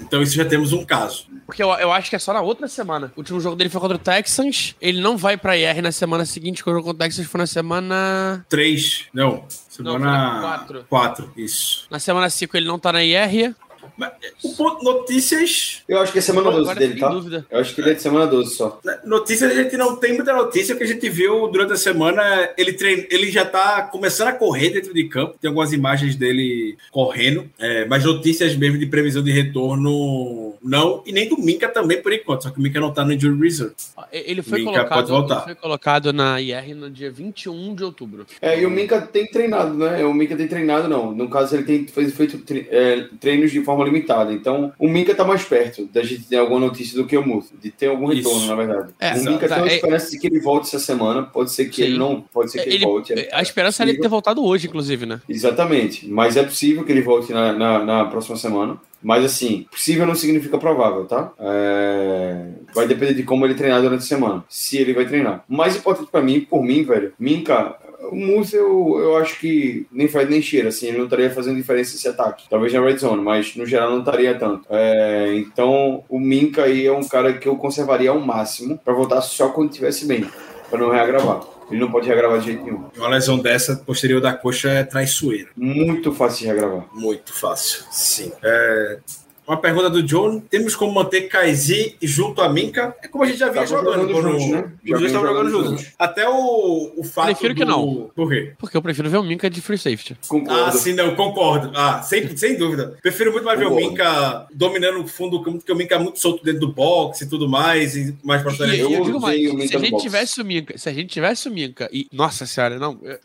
[0.00, 1.26] Então isso já temos um caso.
[1.46, 3.12] Porque eu, eu acho que é só na outra semana.
[3.16, 4.74] O último jogo dele foi contra o Texans.
[4.80, 7.38] Ele não vai pra IR na semana seguinte, quando o jogo contra o Texans foi
[7.38, 8.46] na semana.
[8.48, 9.06] Três.
[9.12, 9.44] Não.
[9.48, 10.86] Semana quatro.
[10.88, 11.32] quatro.
[11.36, 11.86] Isso.
[11.90, 13.54] Na semana 5 ele não tá na IR.
[13.96, 14.10] Mas,
[14.42, 15.82] o ponto, notícias.
[15.88, 17.08] Eu acho que é semana Agora 12 eu dele, tá?
[17.08, 17.46] dúvida.
[17.50, 18.80] Eu acho que ele é de semana 12 só.
[19.04, 22.22] Notícias a gente não tem muita notícia, porque a gente viu durante a semana.
[22.56, 25.36] Ele, treina, ele já tá começando a correr dentro de campo.
[25.40, 27.48] Tem algumas imagens dele correndo.
[27.58, 29.30] é, mas notícias mesmo de previsão de
[29.78, 31.02] retorno, não.
[31.06, 32.42] E nem do Minka também, por enquanto.
[32.44, 33.74] Só que o Minka não tá no Injury Reserve.
[34.12, 35.34] Ele foi, Minka colocado, pode voltar.
[35.36, 38.26] ele foi colocado na IR no dia 21 de outubro.
[38.40, 40.04] É, e o Minka tem treinado, né?
[40.04, 41.12] O Minka tem treinado, não.
[41.12, 44.32] No caso, ele tem fe- feito é, treinos de forma limitada.
[44.32, 47.48] Então, o Minka tá mais perto da gente ter alguma notícia do que o Muto,
[47.60, 48.28] de ter algum Isso.
[48.28, 48.94] retorno, na verdade.
[49.00, 51.22] É, o Minka tá, tem uma é- esperança de que ele volte essa semana.
[51.22, 51.82] Pode ser que Sim.
[51.82, 53.12] ele não, pode ser que ele, Ele- volte.
[53.32, 55.20] a esperança era ele ter voltado hoje, inclusive, né?
[55.28, 56.08] Exatamente.
[56.08, 58.78] Mas é possível que ele volte na, na, na próxima semana.
[59.02, 61.30] Mas assim, possível não significa provável, tá?
[61.38, 64.44] É, Vai depender de como ele treinar durante a semana.
[64.48, 65.44] Se ele vai treinar.
[65.48, 67.76] O mais importante pra mim, por mim, velho, Minka,
[68.10, 71.56] o Musa eu, eu acho que nem faz nem cheira, assim, ele não estaria fazendo
[71.56, 72.44] diferença esse ataque.
[72.48, 74.66] Talvez na red zone, mas no geral não estaria tanto.
[74.70, 79.20] É, Então, o Minka aí é um cara que eu conservaria ao máximo pra voltar
[79.20, 80.26] só quando estivesse bem,
[80.70, 81.42] pra não reagravar.
[81.70, 82.84] Ele não pode reagravar de jeito nenhum.
[82.96, 85.48] Uma lesão dessa, posterior da coxa, é traiçoeira.
[85.56, 86.86] Muito fácil de reagravar.
[86.92, 87.84] Muito fácil.
[87.90, 88.30] Sim.
[88.42, 88.98] É,
[89.46, 92.94] Uma pergunta do John: temos como manter Kaizi junto a Minka?
[93.02, 94.08] É como a gente já vinha Estavam jogando.
[94.12, 94.72] jogando juntos, né?
[94.84, 95.70] Os Já dois estavam jogando juntos.
[95.70, 95.86] juntos.
[95.98, 97.26] Até o, o fato.
[97.26, 98.10] Prefiro que do- não.
[98.14, 98.52] Por quê?
[98.58, 100.16] Porque eu prefiro ver o Minka de free safety.
[100.28, 100.62] Concordo.
[100.64, 101.70] Ah, sim, não, concordo.
[101.74, 102.96] Ah, sem, sem dúvida.
[103.02, 103.88] Prefiro muito mais ver o Concordo.
[103.90, 107.24] Minka dominando o fundo do campo, porque o Minka é muito solto dentro do boxe
[107.24, 108.78] e tudo mais, e mais pra frente.
[108.78, 110.02] eu, Eu digo mais, se a gente box.
[110.02, 112.06] tivesse o Minka, se a gente tivesse o Minka e.
[112.12, 112.98] Nossa senhora, não.
[113.02, 113.18] eu-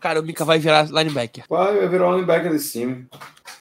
[0.00, 1.44] Cara, o Minka vai virar linebacker.
[1.48, 3.06] Vai, vai virar o linebacker desse time.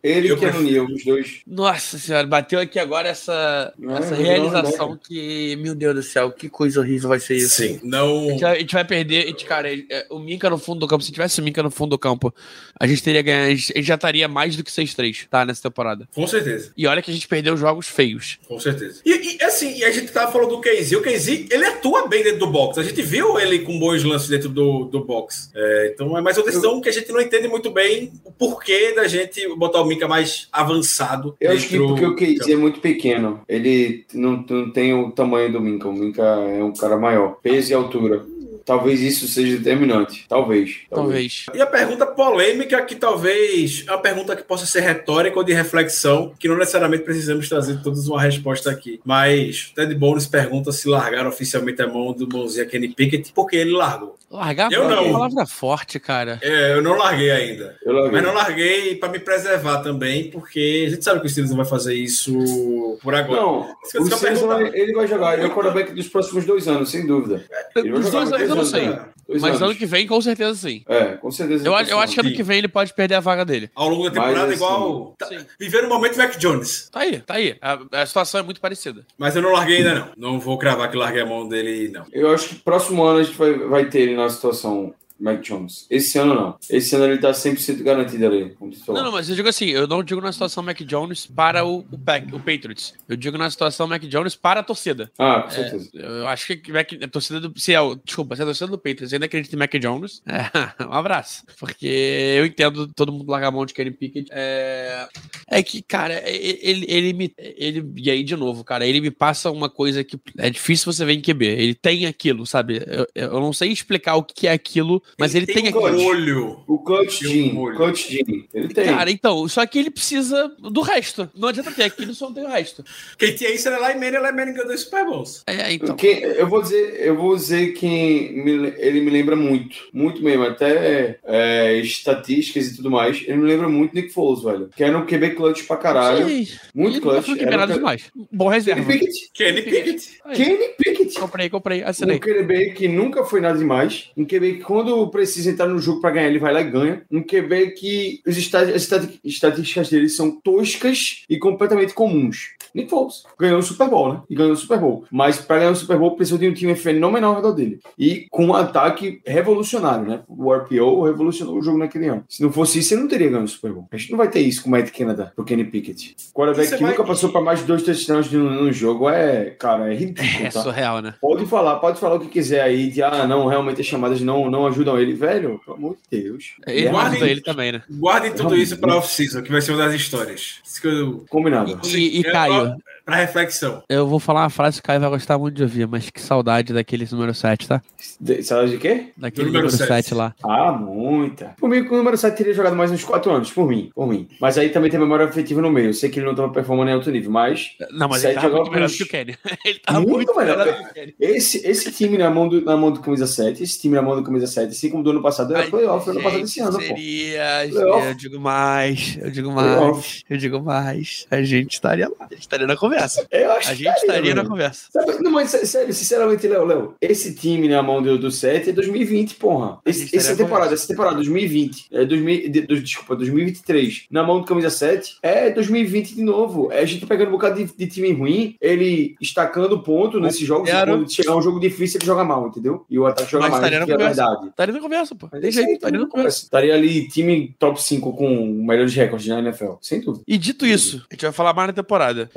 [0.04, 0.84] Ele Eu e Keanu prefiro.
[0.86, 1.42] Neal, os dois.
[1.48, 5.00] Nossa senhora, bateu aqui agora essa, É, essa realização linebacker.
[5.08, 7.56] que, meu Deus do céu, que coisa horrível vai ser isso.
[7.56, 8.30] Sim, A não.
[8.30, 10.88] gente, vai, a gente vai perder, a gente, cara, é, o Minka no fundo do
[10.88, 12.34] campo, se tivesse o Minka no fundo do campo,
[12.80, 15.44] a gente teria ganhado, a gente, a gente já estaria mais do que 6-3, tá,
[15.46, 16.08] nessa temporada.
[16.14, 16.72] Com certeza.
[16.78, 18.38] E olha que a gente perdeu jogos feios.
[18.48, 19.02] Com certeza.
[19.06, 20.96] E, e, assim, e a gente tava falando do Casey.
[20.96, 22.80] O Casey, ele atua bem dentro do box.
[22.80, 25.50] A gente viu ele com bons lances dentro do, do box.
[25.56, 28.92] É, então é mais uma decisão que a gente não entende muito bem o porquê
[28.94, 31.38] da gente botar o Minka mais avançado.
[31.40, 33.40] Eu acho que porque o Casey é muito pequeno.
[33.48, 35.88] Ele não, não tem o tamanho do Minka.
[35.88, 37.38] O Minka é um cara maior.
[37.42, 38.26] Peso e altura.
[38.68, 40.26] Talvez isso seja determinante.
[40.28, 40.82] Talvez.
[40.90, 41.46] Talvez.
[41.56, 45.54] E a pergunta polêmica, que talvez é uma pergunta que possa ser retórica ou de
[45.54, 49.00] reflexão, que não necessariamente precisamos trazer todos uma resposta aqui.
[49.06, 53.72] Mas Ted Bones pergunta se largaram oficialmente a mão do bonzinho Kenny Pickett, porque ele
[53.72, 54.16] largou.
[54.30, 55.04] Largar Eu é não.
[55.06, 56.38] uma palavra forte, cara.
[56.42, 57.78] É, eu não larguei ainda.
[57.82, 58.12] Eu larguei.
[58.12, 61.56] Mas não larguei para me preservar também, porque a gente sabe que o Steelers não
[61.58, 63.40] vai fazer isso por agora.
[63.42, 65.36] Não, Isso o Steelers vai- ele vai jogar.
[65.36, 67.46] Ele é o quarterback dos próximos dois anos, sem dúvida.
[67.74, 69.08] Ele vai Os jogar dois anos eu não sei.
[69.28, 69.62] Dois Mas anos.
[69.64, 70.84] ano que vem, com certeza sim.
[70.88, 71.68] É, com certeza.
[71.68, 73.70] Eu, acho- eu acho que ano que vem ele pode perder a vaga dele.
[73.76, 75.16] Ao longo da temporada, Mas, igual.
[75.20, 75.28] Tá,
[75.60, 76.88] viver o momento Mac Jones.
[76.90, 77.58] Tá aí, tá aí.
[77.62, 79.06] A, a situação é muito parecida.
[79.18, 80.32] Mas eu não larguei ainda, não.
[80.34, 82.06] Não vou cravar que larguei a mão dele, não.
[82.14, 85.86] Eu acho que próximo ano a gente vai, vai ter ele na situação Mac Jones.
[85.90, 86.58] Esse ano não.
[86.70, 88.56] Esse ano ele tá 100% garantido ali.
[88.88, 91.80] Não, não, mas eu digo assim, eu não digo na situação Mac Jones para o,
[91.92, 92.94] o, Pack, o Patriots.
[93.08, 95.12] Eu digo na situação Mac Jones para a torcida.
[95.18, 95.90] Ah, com certeza.
[95.94, 97.60] Eu acho que Mac, a torcida do.
[97.60, 100.94] Se é, desculpa, se a torcida do Patriots ainda acredita em Mac Jones, é, um
[100.94, 101.44] abraço.
[101.60, 104.30] Porque eu entendo todo mundo largar a mão de Kenny Pickett.
[104.32, 105.08] É,
[105.50, 107.34] é que, cara, ele, ele, ele me.
[107.38, 111.06] Ele, e aí, de novo, cara, ele me passa uma coisa que é difícil você
[111.06, 111.46] ver em QB.
[111.46, 112.82] Ele tem aquilo, sabe?
[112.86, 116.06] Eu, eu não sei explicar o que é aquilo, mas ele, tem, um aquilo.
[116.06, 116.60] olho.
[116.68, 117.76] O Clutch Tem um.
[117.76, 118.48] Clutch Gene.
[118.54, 118.86] Ele tem.
[118.86, 121.30] Cara, então, só que ele precisa do resto.
[121.36, 122.84] Não adianta ter aquilo se não tem o resto.
[123.18, 125.44] Quem tinha isso era lá em Manning, lá em Manning ganhou dois Super Bowls.
[125.48, 125.96] É, então.
[125.96, 130.44] Quem- eu vou dizer, eu vou dizer que me- ele me lembra muito, muito mesmo,
[130.44, 133.22] até é, estatísticas e tudo mais.
[133.28, 134.70] Ele me lembra muito Nick Foles, velho.
[134.76, 136.26] Que era um QB clutch pra caralho.
[136.26, 136.48] Sei.
[136.74, 137.28] Muito Ele clutch.
[137.28, 138.12] Não foi Era um demais.
[138.32, 138.86] Bom Kenny reserva.
[138.92, 139.32] Pickett.
[139.34, 140.20] Kenny Pickett.
[140.36, 141.20] Kenny Pickett.
[141.20, 142.20] Comprei, comprei, Um assinei.
[142.20, 144.10] QB que nunca foi nada demais.
[144.16, 146.70] Um QB que quando quando precisa entrar no jogo para ganhar, ele vai lá e
[146.70, 147.02] ganha.
[147.12, 152.56] Um QB que os estat- as estat- estatísticas dele são toscas e completamente comuns.
[152.74, 154.22] Nick Foles ganhou o Super Bowl, né?
[154.30, 155.06] E ganhou o Super Bowl.
[155.12, 157.80] Mas para ganhar o Super Bowl, precisou de um time fenomenal ao redor dele.
[157.98, 160.20] E com um ataque revolucionário, né?
[160.28, 162.24] O RPO revolucionou o jogo naquele ano.
[162.30, 163.88] Se não fosse isso, ele não teria ganho o Super Bowl.
[163.92, 166.16] A gente não vai ter isso com o Matt Canada, pro Kenny Pickett.
[166.34, 169.52] Quarterback Você que vai- nunca passou para mais de dois touchdowns no, no jogo é,
[169.58, 170.62] cara, é ridículo, É tá?
[170.62, 171.14] surreal, né?
[171.22, 174.50] Pode falar, pode falar o que quiser aí, de ah, não, realmente as chamadas não,
[174.52, 175.14] não ajudam ele.
[175.14, 176.54] Velho, pelo amor de Deus.
[176.68, 177.82] Ele é guarda- ajuda ele também, né?
[177.90, 180.60] Guardem tudo isso para off-season, que vai ser uma das histórias.
[180.64, 181.80] Isso que eu, combinado.
[181.88, 182.76] E, e Caio,
[183.08, 183.82] para reflexão.
[183.90, 186.20] eu vou falar uma frase que o Caio vai gostar muito de ouvir, mas que
[186.22, 187.82] saudade daquele número 7, tá?
[188.20, 189.08] De, sabe de quê?
[189.16, 190.14] Daquele Do número número 7 sete.
[190.14, 190.36] lá.
[190.44, 191.56] Ah, muita.
[191.58, 194.08] Por mim, com o número 7 teria jogado mais uns 4 anos, por mim, por
[194.08, 194.28] mim.
[194.42, 195.88] Mas aí também tem memória afetiva no meio.
[195.88, 198.48] Eu sei que ele não estava performando em alto nível, mas Não, mas ele tava
[198.48, 199.38] jogava muito melhor que o Kenny.
[199.66, 200.58] Ele tava Muito muito, melhor.
[200.58, 201.16] melhor do que o Kenny.
[201.20, 204.16] esse, esse time na mão, do, na mão do camisa 7, esse time na mão
[204.16, 206.80] do camisa 7, assim como do ano passado, era playoff ano passado desse ano, pô.
[206.82, 210.24] seria, eu digo mais, eu digo mais, Playoff.
[210.30, 211.26] eu digo mais.
[211.32, 212.97] A gente estaria lá, a gente estaria na conversa.
[213.32, 214.88] Eu acho A gente estaria na conversa.
[214.92, 218.70] Sabe, não, mas sé- sério, sinceramente, Léo, Léo, esse time na mão do, do 7
[218.70, 219.80] é 2020, porra.
[219.86, 220.74] Esse, essa temporada, conversa.
[220.74, 225.50] essa temporada 2020, é 2000, de- do- desculpa, 2023, na mão do camisa 7, é
[225.50, 226.72] 2020 de novo.
[226.72, 230.70] É a gente pegando um bocado de, de time ruim, ele estacando ponto nesses jogos,
[230.70, 232.86] quando chegar um jogo difícil, ele joga mal, entendeu?
[232.90, 234.24] E o ataque joga Mas mal, estaria na é conversa.
[234.26, 234.48] verdade.
[234.50, 235.28] Estaria na conversa, pô.
[235.28, 236.44] Tem jeito, estaria na conversa.
[236.44, 240.24] Estaria ali time top 5 com melhores recordes na NFL, sem dúvida.
[240.28, 242.30] E dito isso, a gente vai falar mais na temporada.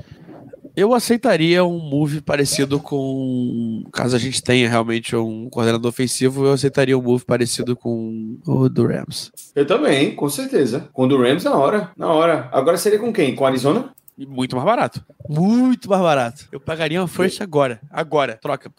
[0.77, 3.85] Eu aceitaria um move parecido com.
[3.93, 8.69] Caso a gente tenha realmente um coordenador ofensivo, eu aceitaria um move parecido com o
[8.69, 9.31] do Rams.
[9.55, 10.89] Eu também, com certeza.
[10.93, 12.49] Com o do Rams na hora, na hora.
[12.53, 13.35] Agora seria com quem?
[13.35, 13.93] Com o Arizona?
[14.29, 15.05] Muito mais barato.
[15.29, 16.47] Muito mais barato.
[16.53, 17.81] Eu pagaria uma first agora.
[17.91, 18.39] Agora.
[18.41, 18.71] Troca.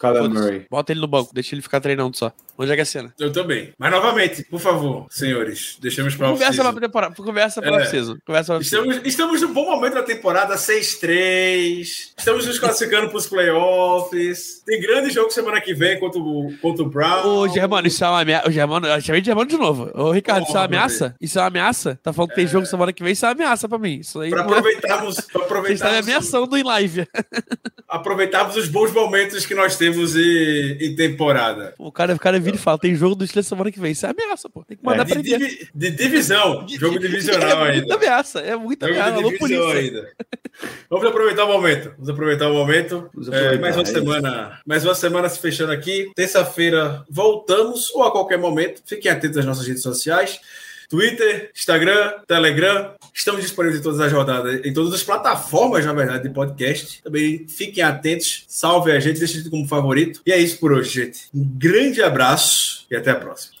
[0.70, 1.34] Bota ele no banco.
[1.34, 2.32] Deixa ele ficar treinando só.
[2.58, 3.14] Onde é que é a cena?
[3.18, 3.72] Eu também.
[3.78, 7.14] Mas novamente, por favor, senhores, deixamos para Conversa pra temporada.
[7.14, 7.78] Conversa pra É.
[7.80, 8.16] off-season.
[8.26, 8.62] Conversa pra.
[8.62, 12.12] Estamos, estamos num bom momento da temporada, 6-3.
[12.16, 14.62] Estamos nos classificando para os playoffs.
[14.66, 17.26] Tem grande jogo semana que vem contra o, contra o Brown.
[17.26, 18.48] Ô, Germano, isso é uma ameaça.
[18.48, 19.90] O Germano, eu chamei de Germano de novo.
[19.94, 21.14] Ô, Ricardo, isso é uma Porra, ameaça?
[21.20, 21.98] Isso é uma ameaça?
[22.02, 23.98] Tá falando que tem jogo semana que vem, isso é uma ameaça pra mim.
[24.00, 24.42] Isso aí Para é...
[24.44, 27.06] aproveitarmos, pra está me aproveitarmos, ameaçando em live.
[27.88, 31.74] aproveitarmos os bons momentos que nós temos em, em temporada.
[31.78, 33.92] O cara, o cara vira e fala: tem jogo do Steelers semana que vem.
[33.92, 34.62] Isso é ameaça, pô.
[34.64, 35.38] Tem que mandar De, prender.
[35.38, 37.94] divi- de divisão, jogo divisional é muita ainda.
[37.94, 38.40] ameaça.
[38.40, 39.18] É muita Jogo ameaça.
[39.22, 39.72] de Alô, polícia.
[39.78, 40.12] ainda.
[40.90, 41.92] Vamos aproveitar o momento.
[41.96, 42.94] Vamos aproveitar o momento.
[43.16, 44.60] É, aproveitar, mais uma é semana.
[44.66, 46.10] Mais uma semana se fechando aqui.
[46.14, 48.82] Terça-feira voltamos, ou a qualquer momento.
[48.84, 50.38] Fiquem atentos às nossas redes sociais.
[50.92, 52.92] Twitter, Instagram, Telegram.
[53.14, 57.02] Estamos disponíveis em todas as rodadas, em todas as plataformas, na verdade, de podcast.
[57.02, 60.20] Também fiquem atentos, salve a gente, deixe como favorito.
[60.26, 61.20] E é isso por hoje, gente.
[61.34, 63.51] Um grande abraço e até a próxima.